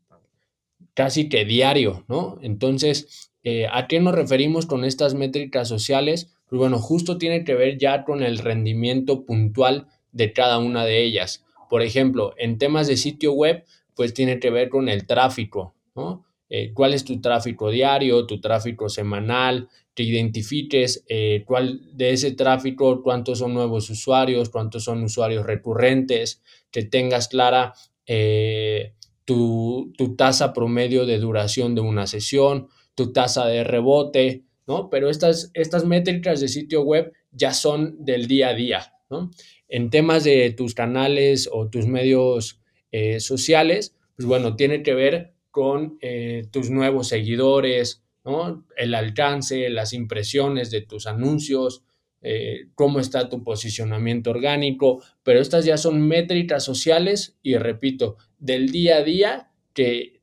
casi 1.00 1.30
que 1.30 1.46
diario, 1.46 2.04
¿no? 2.10 2.38
Entonces, 2.42 3.32
¿a 3.72 3.88
qué 3.88 4.02
nos 4.02 4.14
referimos 4.14 4.66
con 4.66 4.84
estas 4.84 5.14
métricas 5.14 5.70
sociales? 5.70 6.36
Pues 6.50 6.60
bueno, 6.60 6.78
justo 6.78 7.18
tiene 7.18 7.46
que 7.46 7.56
ver 7.56 7.78
ya 7.78 8.04
con 8.04 8.22
el 8.22 8.38
rendimiento 8.38 9.24
puntual 9.26 9.88
de 10.12 10.34
cada 10.34 10.58
una 10.58 10.84
de 10.84 11.02
ellas. 11.02 11.46
Por 11.70 11.84
ejemplo, 11.84 12.34
en 12.38 12.58
temas 12.58 12.88
de 12.88 12.98
sitio 12.98 13.32
web, 13.32 13.64
pues 13.96 14.14
tiene 14.14 14.40
que 14.40 14.50
ver 14.50 14.68
con 14.68 14.90
el 14.90 15.06
tráfico, 15.06 15.76
¿no? 15.96 16.26
Eh, 16.50 16.74
¿Cuál 16.74 16.96
es 16.96 17.06
tu 17.06 17.22
tráfico 17.22 17.70
diario, 17.70 18.26
tu 18.26 18.42
tráfico 18.42 18.90
semanal? 18.90 19.70
Que 19.94 20.02
identifiques 20.04 21.06
eh, 21.08 21.44
cuál 21.46 21.82
de 21.96 22.12
ese 22.12 22.32
tráfico, 22.32 23.04
cuántos 23.04 23.40
son 23.40 23.54
nuevos 23.54 23.88
usuarios, 23.92 24.50
cuántos 24.50 24.84
son 24.84 25.04
usuarios 25.04 25.46
recurrentes, 25.46 26.42
que 26.72 26.84
tengas 26.84 27.28
clara 27.28 27.74
eh, 28.08 28.94
tu, 29.30 30.16
tasa 30.18 30.54
promedio 30.54 31.06
de 31.06 31.20
duración 31.20 31.76
de 31.76 31.82
una 31.82 32.08
sesión, 32.08 32.68
tu 32.96 33.14
tasa 33.14 33.46
de 33.46 33.64
rebote, 33.64 34.44
¿no? 34.66 34.90
Pero 34.90 35.08
estas, 35.08 35.52
estas 35.54 35.86
métricas 35.86 36.40
de 36.40 36.48
sitio 36.48 36.82
web 36.82 37.14
ya 37.32 37.54
son 37.54 38.04
del 38.04 38.26
día 38.26 38.50
a 38.50 38.54
día, 38.56 38.94
¿no? 39.12 39.30
En 39.68 39.92
temas 39.92 40.24
de 40.24 40.50
tus 40.50 40.74
canales 40.74 41.48
o 41.52 41.70
tus 41.70 41.86
medios 41.86 42.60
eh, 42.92 43.20
sociales, 43.20 43.96
pues 44.16 44.28
bueno, 44.28 44.56
tiene 44.56 44.82
que 44.82 44.96
ver 44.96 45.36
con 45.52 46.00
eh, 46.02 46.48
tus 46.50 46.72
nuevos 46.72 47.08
seguidores, 47.08 48.02
¿no? 48.26 48.66
El 48.76 48.96
alcance, 48.96 49.70
las 49.70 49.94
impresiones 49.94 50.72
de 50.72 50.82
tus 50.82 51.06
anuncios, 51.06 51.84
eh, 52.24 52.66
cómo 52.74 53.00
está 53.00 53.30
tu 53.30 53.44
posicionamiento 53.44 54.32
orgánico, 54.32 55.04
pero 55.22 55.40
estas 55.40 55.66
ya 55.66 55.78
son 55.78 56.02
métricas 56.02 56.64
sociales 56.64 57.38
y 57.44 57.58
repito, 57.58 58.18
del 58.40 58.72
día 58.72 58.98
a 58.98 59.04
día 59.04 59.52
que 59.74 60.20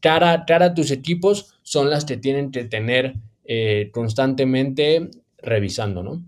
cara, 0.00 0.44
cara 0.46 0.66
a 0.66 0.74
tus 0.74 0.90
equipos 0.92 1.58
son 1.62 1.90
las 1.90 2.04
que 2.04 2.16
tienen 2.16 2.52
que 2.52 2.64
tener 2.64 3.16
constantemente 3.92 5.10
revisando, 5.38 6.02
¿no? 6.02 6.22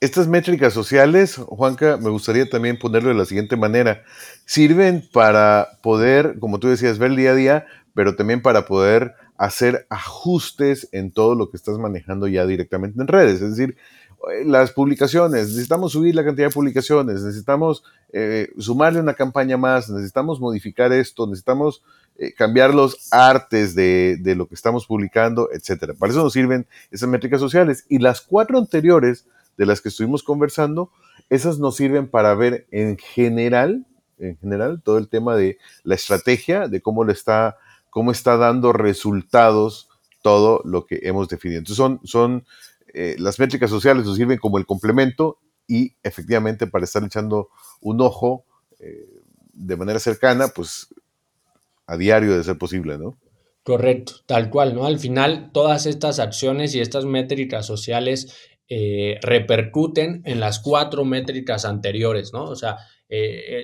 Estas 0.00 0.28
métricas 0.28 0.74
sociales, 0.74 1.36
Juanca, 1.36 1.96
me 1.96 2.10
gustaría 2.10 2.46
también 2.46 2.78
ponerlo 2.78 3.08
de 3.08 3.14
la 3.14 3.24
siguiente 3.24 3.56
manera. 3.56 4.02
Sirven 4.44 5.02
para 5.10 5.78
poder, 5.82 6.38
como 6.40 6.60
tú 6.60 6.68
decías, 6.68 6.98
ver 6.98 7.12
el 7.12 7.16
día 7.16 7.30
a 7.30 7.34
día, 7.34 7.66
pero 7.94 8.14
también 8.14 8.42
para 8.42 8.66
poder 8.66 9.14
hacer 9.38 9.86
ajustes 9.88 10.90
en 10.92 11.10
todo 11.10 11.34
lo 11.34 11.48
que 11.48 11.56
estás 11.56 11.78
manejando 11.78 12.28
ya 12.28 12.44
directamente 12.44 13.00
en 13.00 13.08
redes. 13.08 13.40
Es 13.40 13.56
decir, 13.56 13.76
eh, 13.76 13.78
las 14.44 14.72
publicaciones, 14.72 15.48
necesitamos 15.48 15.92
subir 15.92 16.14
la 16.14 16.24
cantidad 16.24 16.48
de 16.48 16.54
publicaciones, 16.54 17.22
necesitamos 17.22 17.84
eh, 18.12 18.48
sumarle 18.58 19.00
una 19.00 19.14
campaña 19.14 19.56
más, 19.56 19.90
necesitamos 19.90 20.40
modificar 20.40 20.92
esto, 20.92 21.26
necesitamos 21.26 21.82
eh, 22.16 22.32
cambiar 22.32 22.74
los 22.74 23.12
artes 23.12 23.74
de, 23.74 24.16
de, 24.20 24.34
lo 24.34 24.46
que 24.46 24.54
estamos 24.54 24.86
publicando, 24.86 25.48
etc. 25.52 25.96
Para 25.98 26.12
eso 26.12 26.22
nos 26.22 26.32
sirven 26.32 26.66
esas 26.90 27.08
métricas 27.08 27.40
sociales. 27.40 27.84
Y 27.88 27.98
las 27.98 28.20
cuatro 28.20 28.58
anteriores 28.58 29.26
de 29.56 29.66
las 29.66 29.80
que 29.80 29.88
estuvimos 29.88 30.22
conversando, 30.22 30.90
esas 31.30 31.58
nos 31.58 31.76
sirven 31.76 32.08
para 32.08 32.34
ver 32.34 32.66
en 32.70 32.98
general, 32.98 33.84
en 34.18 34.36
general, 34.38 34.80
todo 34.82 34.98
el 34.98 35.08
tema 35.08 35.36
de 35.36 35.58
la 35.82 35.94
estrategia, 35.94 36.68
de 36.68 36.80
cómo 36.80 37.04
le 37.04 37.12
está, 37.12 37.56
cómo 37.90 38.10
está 38.10 38.36
dando 38.36 38.72
resultados 38.72 39.88
todo 40.22 40.62
lo 40.64 40.86
que 40.86 41.00
hemos 41.02 41.28
definido. 41.28 41.58
Entonces 41.58 41.76
son, 41.76 42.00
son 42.04 42.44
eh, 42.94 43.16
las 43.18 43.40
métricas 43.40 43.70
sociales 43.70 44.06
nos 44.06 44.16
sirven 44.16 44.38
como 44.38 44.56
el 44.56 44.66
complemento 44.66 45.38
y 45.66 45.96
efectivamente 46.04 46.68
para 46.68 46.84
estar 46.84 47.02
echando 47.02 47.48
un 47.80 48.00
ojo 48.00 48.44
eh, 48.78 49.20
de 49.52 49.76
manera 49.76 49.98
cercana, 49.98 50.48
pues 50.54 50.94
a 51.86 51.96
diario 51.96 52.36
de 52.36 52.44
ser 52.44 52.56
posible, 52.56 52.96
¿no? 52.96 53.18
Correcto, 53.64 54.14
tal 54.26 54.48
cual, 54.48 54.74
¿no? 54.74 54.86
Al 54.86 55.00
final, 55.00 55.50
todas 55.52 55.86
estas 55.86 56.20
acciones 56.20 56.74
y 56.74 56.80
estas 56.80 57.04
métricas 57.04 57.66
sociales 57.66 58.36
eh, 58.68 59.18
repercuten 59.22 60.22
en 60.24 60.38
las 60.38 60.60
cuatro 60.60 61.04
métricas 61.04 61.64
anteriores, 61.64 62.32
¿no? 62.32 62.44
O 62.44 62.56
sea, 62.56 62.76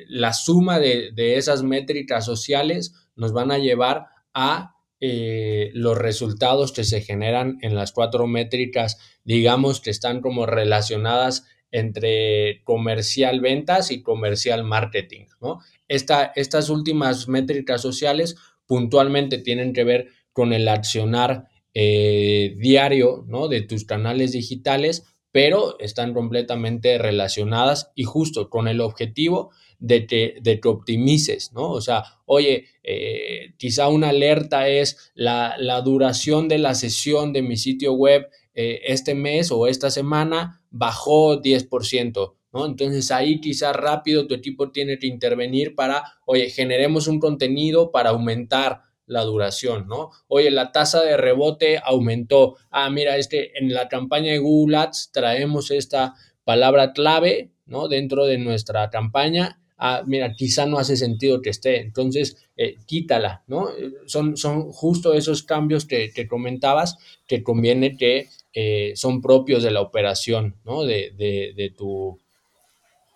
la 0.08 0.32
suma 0.32 0.78
de, 0.78 1.10
de, 1.12 1.36
esas 1.36 1.64
métricas 1.64 2.24
sociales 2.24 2.94
nos 3.16 3.32
van 3.32 3.50
a 3.50 3.58
llevar 3.58 4.06
a 4.32 4.76
eh, 5.00 5.70
los 5.74 5.96
resultados 5.96 6.72
que 6.72 6.84
se 6.84 7.00
generan 7.00 7.58
en 7.62 7.74
las 7.74 7.92
cuatro 7.92 8.26
métricas, 8.26 8.98
digamos 9.24 9.80
que 9.80 9.90
están 9.90 10.20
como 10.20 10.46
relacionadas 10.46 11.46
entre 11.70 12.62
comercial 12.64 13.40
ventas 13.40 13.90
y 13.90 14.02
comercial 14.02 14.64
marketing, 14.64 15.26
¿no? 15.40 15.60
estas 15.88 16.70
últimas 16.70 17.28
métricas 17.28 17.80
sociales 17.80 18.36
puntualmente 18.66 19.38
tienen 19.38 19.72
que 19.72 19.84
ver 19.84 20.08
con 20.32 20.52
el 20.52 20.68
accionar 20.68 21.48
eh, 21.74 22.54
diario, 22.58 23.24
¿no? 23.26 23.48
De 23.48 23.62
tus 23.62 23.84
canales 23.84 24.32
digitales, 24.32 25.04
pero 25.32 25.78
están 25.78 26.12
completamente 26.12 26.98
relacionadas 26.98 27.90
y 27.94 28.04
justo 28.04 28.50
con 28.50 28.68
el 28.68 28.80
objetivo 28.80 29.50
de 29.78 30.06
que, 30.06 30.36
de 30.42 30.60
que 30.60 30.68
optimices, 30.68 31.52
¿no? 31.52 31.70
O 31.70 31.80
sea, 31.80 32.04
oye, 32.26 32.66
eh, 32.82 33.54
quizá 33.56 33.88
una 33.88 34.10
alerta 34.10 34.68
es 34.68 35.12
la, 35.14 35.56
la, 35.58 35.80
duración 35.80 36.48
de 36.48 36.58
la 36.58 36.74
sesión 36.74 37.32
de 37.32 37.42
mi 37.42 37.56
sitio 37.56 37.94
web 37.94 38.28
eh, 38.54 38.80
este 38.84 39.14
mes 39.14 39.50
o 39.50 39.66
esta 39.66 39.90
semana 39.90 40.60
bajó 40.70 41.40
10%, 41.40 42.34
¿no? 42.52 42.66
Entonces 42.66 43.10
ahí 43.10 43.40
quizá 43.40 43.72
rápido 43.72 44.26
tu 44.26 44.34
equipo 44.34 44.70
tiene 44.70 44.98
que 44.98 45.06
intervenir 45.06 45.74
para, 45.74 46.02
oye, 46.26 46.50
generemos 46.50 47.06
un 47.06 47.20
contenido 47.20 47.90
para 47.90 48.10
aumentar 48.10 48.82
la 49.10 49.22
duración, 49.24 49.86
¿no? 49.88 50.10
Oye, 50.28 50.50
la 50.50 50.72
tasa 50.72 51.02
de 51.02 51.16
rebote 51.16 51.78
aumentó. 51.82 52.56
Ah, 52.70 52.88
mira, 52.90 53.16
este, 53.16 53.58
en 53.58 53.74
la 53.74 53.88
campaña 53.88 54.32
de 54.32 54.38
Google 54.38 54.78
Ads 54.78 55.10
traemos 55.12 55.70
esta 55.70 56.14
palabra 56.44 56.92
clave, 56.92 57.50
¿no? 57.66 57.88
Dentro 57.88 58.24
de 58.26 58.38
nuestra 58.38 58.88
campaña 58.88 59.60
ah, 59.80 60.02
mira, 60.06 60.34
quizá 60.34 60.66
no 60.66 60.78
hace 60.78 60.96
sentido 60.96 61.40
que 61.40 61.50
esté, 61.50 61.80
entonces 61.80 62.36
eh, 62.56 62.76
quítala, 62.86 63.42
¿no? 63.48 63.68
Son, 64.06 64.36
son 64.36 64.70
justo 64.70 65.14
esos 65.14 65.42
cambios 65.42 65.86
que, 65.86 66.12
que 66.12 66.28
comentabas 66.28 66.98
que 67.26 67.42
conviene 67.42 67.96
que 67.96 68.28
eh, 68.52 68.92
son 68.94 69.20
propios 69.22 69.62
de 69.62 69.70
la 69.70 69.80
operación, 69.80 70.56
¿no? 70.64 70.84
De, 70.84 71.12
de, 71.16 71.54
de, 71.56 71.70
tu, 71.70 72.18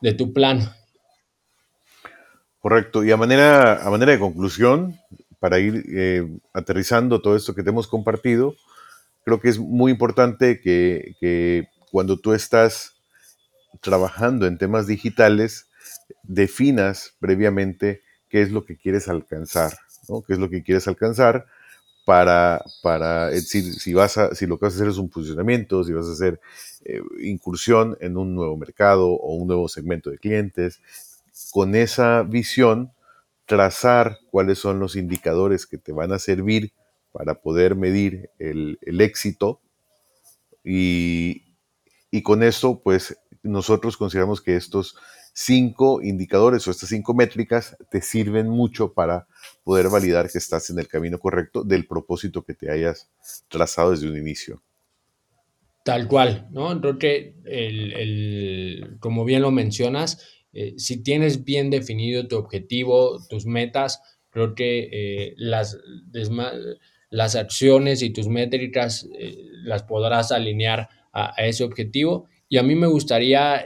de 0.01 0.15
tu 0.15 0.33
plan. 0.33 0.73
Correcto. 2.61 3.05
Y 3.05 3.11
a 3.11 3.19
manera, 3.19 3.87
a 3.87 3.91
manera 3.91 4.13
de 4.13 4.19
conclusión, 4.19 4.99
para 5.45 5.59
ir 5.59 5.85
eh, 5.91 6.27
aterrizando 6.55 7.21
todo 7.21 7.37
esto 7.37 7.55
que 7.55 7.63
te 7.63 7.69
hemos 7.69 7.87
compartido, 7.87 8.57
creo 9.27 9.41
que 9.43 9.51
es 9.51 9.59
muy 9.59 9.93
importante 9.93 10.59
que, 10.59 11.69
cuando 11.93 12.19
tú 12.19 12.33
estás 12.33 12.95
trabajando 13.83 14.47
en 14.47 14.57
temas 14.57 14.87
digitales, 14.87 15.69
definas 16.23 17.13
previamente 17.21 18.01
qué 18.31 18.41
es 18.41 18.53
lo 18.53 18.65
que 18.65 18.79
quieres 18.79 19.07
alcanzar, 19.09 19.77
¿no? 20.09 20.23
qué 20.23 20.33
es 20.33 20.39
lo 20.39 20.49
que 20.49 20.63
quieres 20.63 20.89
alcanzar 20.89 21.45
para, 22.07 22.65
para 22.83 23.29
decir, 23.29 23.75
si, 23.75 23.93
vas 23.93 24.17
a, 24.17 24.35
si 24.35 24.47
lo 24.47 24.59
que 24.59 24.65
vas 24.65 24.73
a 24.73 24.77
hacer 24.77 24.89
es 24.89 24.97
un 24.97 25.11
posicionamiento, 25.11 25.85
si 25.85 25.93
vas 25.93 26.09
a 26.09 26.13
hacer 26.13 26.41
eh, 26.87 27.03
incursión 27.21 27.99
en 28.01 28.17
un 28.17 28.35
nuevo 28.35 28.57
mercado 28.57 29.11
o 29.11 29.35
un 29.35 29.49
nuevo 29.49 29.69
segmento 29.69 30.09
de 30.09 30.17
clientes, 30.17 30.81
con 31.51 31.75
esa 31.75 32.23
visión, 32.23 32.95
trazar 33.47 34.19
cuáles 34.31 34.59
son 34.59 34.79
los 34.79 34.97
indicadores 34.97 35.67
que 35.67 35.79
te 35.79 35.93
van 35.93 36.13
a 36.13 36.19
servir 36.19 36.73
para 37.13 37.35
poder 37.41 37.77
medir 37.77 38.31
el, 38.39 38.79
el 38.83 39.01
éxito 39.01 39.61
y, 40.65 41.43
y 42.11 42.23
con 42.23 42.43
eso, 42.43 42.81
pues 42.83 43.19
nosotros 43.43 43.97
consideramos 43.97 44.41
que 44.41 44.57
estos 44.57 44.97
cinco 45.35 46.01
indicadores 46.01 46.67
o 46.67 46.71
estas 46.71 46.89
cinco 46.89 47.13
métricas 47.13 47.77
te 47.91 48.01
sirven 48.01 48.49
mucho 48.49 48.93
para 48.93 49.27
poder 49.65 49.89
validar 49.89 50.31
que 50.31 50.39
estás 50.39 50.71
en 50.71 50.79
el 50.79 50.89
camino 50.89 51.19
correcto 51.19 51.65
del 51.65 51.87
propósito 51.87 52.43
que 52.43 52.55
te 52.55 52.71
hayas 52.71 53.11
trazado 53.49 53.91
desde 53.91 54.09
un 54.09 54.17
inicio. 54.17 54.63
Tal 55.83 56.09
cual, 56.09 56.49
¿no? 56.51 56.81
Creo 56.81 56.99
que, 56.99 57.35
el, 57.45 58.97
como 59.01 59.25
bien 59.27 59.43
lo 59.43 59.51
mencionas, 59.51 60.44
eh, 60.55 60.75
si 60.77 61.03
tienes 61.03 61.45
bien 61.45 61.69
definido 61.69 62.29
tu 62.29 62.37
objetivo, 62.37 63.19
tus 63.29 63.45
metas, 63.45 64.01
creo 64.31 64.55
que 64.55 64.89
eh, 64.93 65.35
las, 65.37 65.79
las 67.11 67.35
acciones 67.35 68.03
y 68.03 68.11
tus 68.11 68.29
métricas 68.29 69.09
eh, 69.19 69.37
las 69.65 69.83
podrás 69.83 70.31
alinear 70.31 70.89
a, 71.13 71.35
ese 71.39 71.65
objetivo. 71.65 72.29
Y 72.49 72.59
a 72.59 72.63
mí 72.63 72.77
me 72.77 72.87
gustaría 72.87 73.65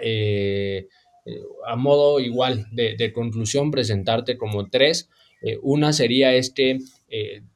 a 1.67 1.77
modo 1.77 2.21
igual 2.21 2.67
de, 2.73 3.13
conclusión, 3.13 3.71
presentarte 3.71 4.39
como 4.39 4.69
tres. 4.69 5.11
Una 5.63 5.93
sería 5.93 6.35
este, 6.35 6.79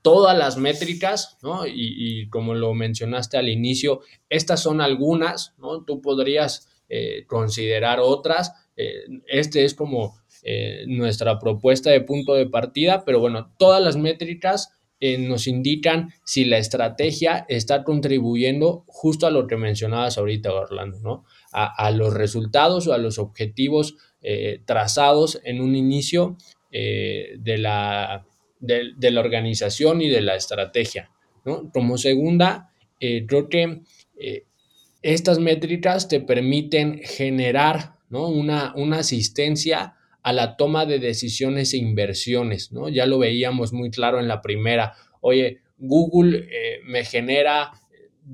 todas 0.02 0.36
las 0.36 0.56
métricas, 0.56 1.38
¿no? 1.42 1.66
Y, 1.66 2.28
como 2.28 2.54
lo 2.54 2.74
mencionaste 2.74 3.36
al 3.36 3.48
inicio, 3.48 4.00
estas 4.28 4.62
son 4.62 4.80
algunas, 4.80 5.54
¿no? 5.58 5.84
Tú 5.84 6.00
podrías 6.02 6.68
considerar 7.26 8.00
otras. 8.00 8.52
Este 8.76 9.64
es 9.64 9.74
como 9.74 10.16
nuestra 10.86 11.38
propuesta 11.38 11.90
de 11.90 12.00
punto 12.00 12.34
de 12.34 12.46
partida, 12.46 13.04
pero 13.04 13.20
bueno, 13.20 13.52
todas 13.58 13.82
las 13.82 13.96
métricas 13.96 14.70
nos 15.18 15.46
indican 15.46 16.10
si 16.24 16.44
la 16.44 16.58
estrategia 16.58 17.44
está 17.48 17.84
contribuyendo 17.84 18.84
justo 18.86 19.26
a 19.26 19.30
lo 19.30 19.46
que 19.46 19.56
mencionabas 19.56 20.16
ahorita, 20.16 20.52
Orlando, 20.52 20.98
¿no? 21.00 21.24
a, 21.52 21.90
los 21.90 22.14
resultados 22.14 22.86
o 22.86 22.92
a 22.92 22.98
los 22.98 23.18
objetivos 23.18 23.96
eh, 24.22 24.60
trazados 24.64 25.40
en 25.44 25.60
un 25.60 25.74
inicio 25.74 26.36
eh, 26.70 27.34
de, 27.38 27.58
la, 27.58 28.26
de, 28.60 29.10
la 29.10 29.20
organización 29.20 30.00
y 30.00 30.08
de 30.08 30.22
la 30.22 30.36
estrategia. 30.36 31.10
Como 31.72 31.98
segunda, 31.98 32.70
eh, 33.00 33.26
creo 33.26 33.48
que 33.48 33.82
estas 35.02 35.40
métricas 35.40 36.06
te 36.06 36.20
permiten 36.20 37.00
generar 37.02 37.96
una, 38.12 38.72
una 38.76 38.98
asistencia 38.98 39.94
a 40.22 40.32
la 40.32 40.56
toma 40.56 40.86
de 40.86 40.98
decisiones 40.98 41.74
e 41.74 41.78
inversiones, 41.78 42.72
¿no? 42.72 42.88
Ya 42.88 43.06
lo 43.06 43.18
veíamos 43.18 43.72
muy 43.72 43.90
claro 43.90 44.20
en 44.20 44.28
la 44.28 44.40
primera. 44.40 44.94
Oye, 45.20 45.60
Google 45.78 46.48
me 46.84 47.04
genera 47.04 47.72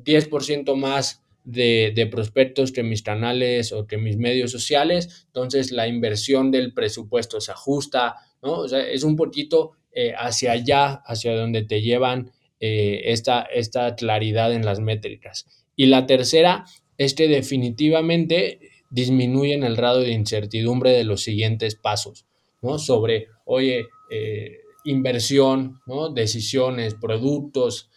10% 0.05 0.77
más 0.77 1.23
de, 1.45 2.09
prospectos 2.11 2.73
que 2.73 2.83
mis 2.83 3.03
canales 3.03 3.73
o 3.73 3.87
que 3.87 3.97
mis 3.97 4.19
medios 4.19 4.51
sociales, 4.51 5.27
entonces 5.27 5.73
la 5.73 5.89
inversión 5.89 6.51
del 6.51 6.75
presupuesto 6.75 7.41
se 7.41 7.53
ajusta, 7.53 8.17
¿no? 8.43 8.53
O 8.53 8.69
sea, 8.69 8.87
es 8.87 9.03
un 9.03 9.17
poquito 9.17 9.73
eh, 9.93 10.13
hacia 10.17 10.53
allá, 10.53 11.03
hacia 11.07 11.35
donde 11.35 11.63
te 11.63 11.81
llevan 11.81 12.33
eh, 12.61 13.01
esta, 13.07 13.43
esta 13.43 13.97
claridad 13.97 14.53
en 14.53 14.65
las 14.65 14.81
métricas. 14.81 15.47
Y 15.75 15.87
la 15.87 16.07
tercera 16.07 16.67
es 16.99 17.15
que 17.15 17.29
definitivamente 17.29 18.61
disminuyen 18.91 19.65
el 19.65 19.77
grado 19.77 20.01
de 20.01 20.13
incertidumbre 20.13 20.93
de 20.93 21.05
los 21.05 21.23
siguientes 21.23 21.75
pasos, 21.75 22.27
¿no? 22.63 22.79
Sobre, 22.79 23.29
oye, 23.45 23.87
eh, 24.11 24.59
inversión, 24.85 25.81
¿no? 25.87 26.09
Decisiones, 26.11 26.95
productos 26.95 27.91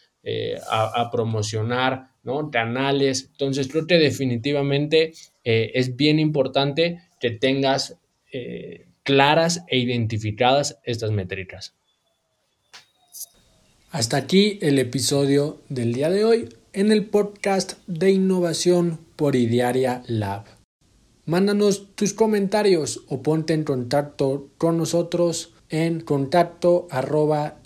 a, 0.70 1.02
a 1.02 1.10
promocionar, 1.10 2.12
¿no? 2.24 2.52
Canales. 2.52 3.30
Entonces 3.32 3.68
creo 3.68 3.88
que 3.88 3.98
definitivamente 3.98 5.14
eh, 5.44 5.72
es 5.74 5.96
bien 5.96 6.20
importante 6.20 7.02
que 7.20 7.32
tengas 7.32 7.98
eh, 8.32 8.86
claras 9.04 9.64
e 9.68 9.78
identificadas 9.80 10.80
estas 10.84 11.12
métricas. 11.12 11.74
Hasta 13.92 14.18
aquí 14.18 14.58
el 14.62 14.80
episodio 14.80 15.62
del 15.70 15.94
día 15.94 16.10
de 16.10 16.24
hoy 16.24 16.50
en 16.74 16.92
el 16.92 17.06
podcast 17.06 17.74
de 17.88 18.12
innovación 18.12 19.00
por 19.18 19.36
Idearia 19.36 20.04
Lab. 20.08 20.61
Mándanos 21.32 21.96
tus 21.96 22.14
comentarios 22.14 23.06
o 23.08 23.24
ponte 23.24 23.54
en 23.54 23.64
contacto 23.64 24.50
con 24.58 24.78
nosotros 24.78 25.54
en 25.70 26.02
contacto 26.02 26.90
arroba. 26.92 27.62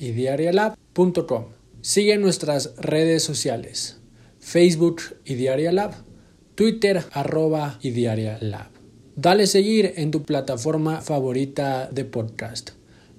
Sigue 1.82 2.18
nuestras 2.20 2.76
redes 2.78 3.24
sociales. 3.24 3.98
Facebook 4.38 5.02
y 5.26 5.34
Diaria 5.34 5.72
Lab, 5.72 5.96
Twitter 6.54 7.06
arroba 7.12 7.80
y 7.82 7.90
Diaria 7.90 8.38
Lab. 8.40 8.70
Dale 9.16 9.48
seguir 9.48 9.94
en 9.96 10.12
tu 10.12 10.22
plataforma 10.22 11.02
favorita 11.02 11.90
de 11.92 12.06
podcast. 12.06 12.70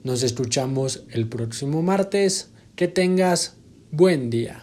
Nos 0.04 0.22
escuchamos 0.22 1.06
el 1.11 1.28
próximo 1.28 1.82
martes. 1.82 2.52
Que 2.76 2.87
tengas 2.87 3.56
buen 3.90 4.30
día. 4.30 4.62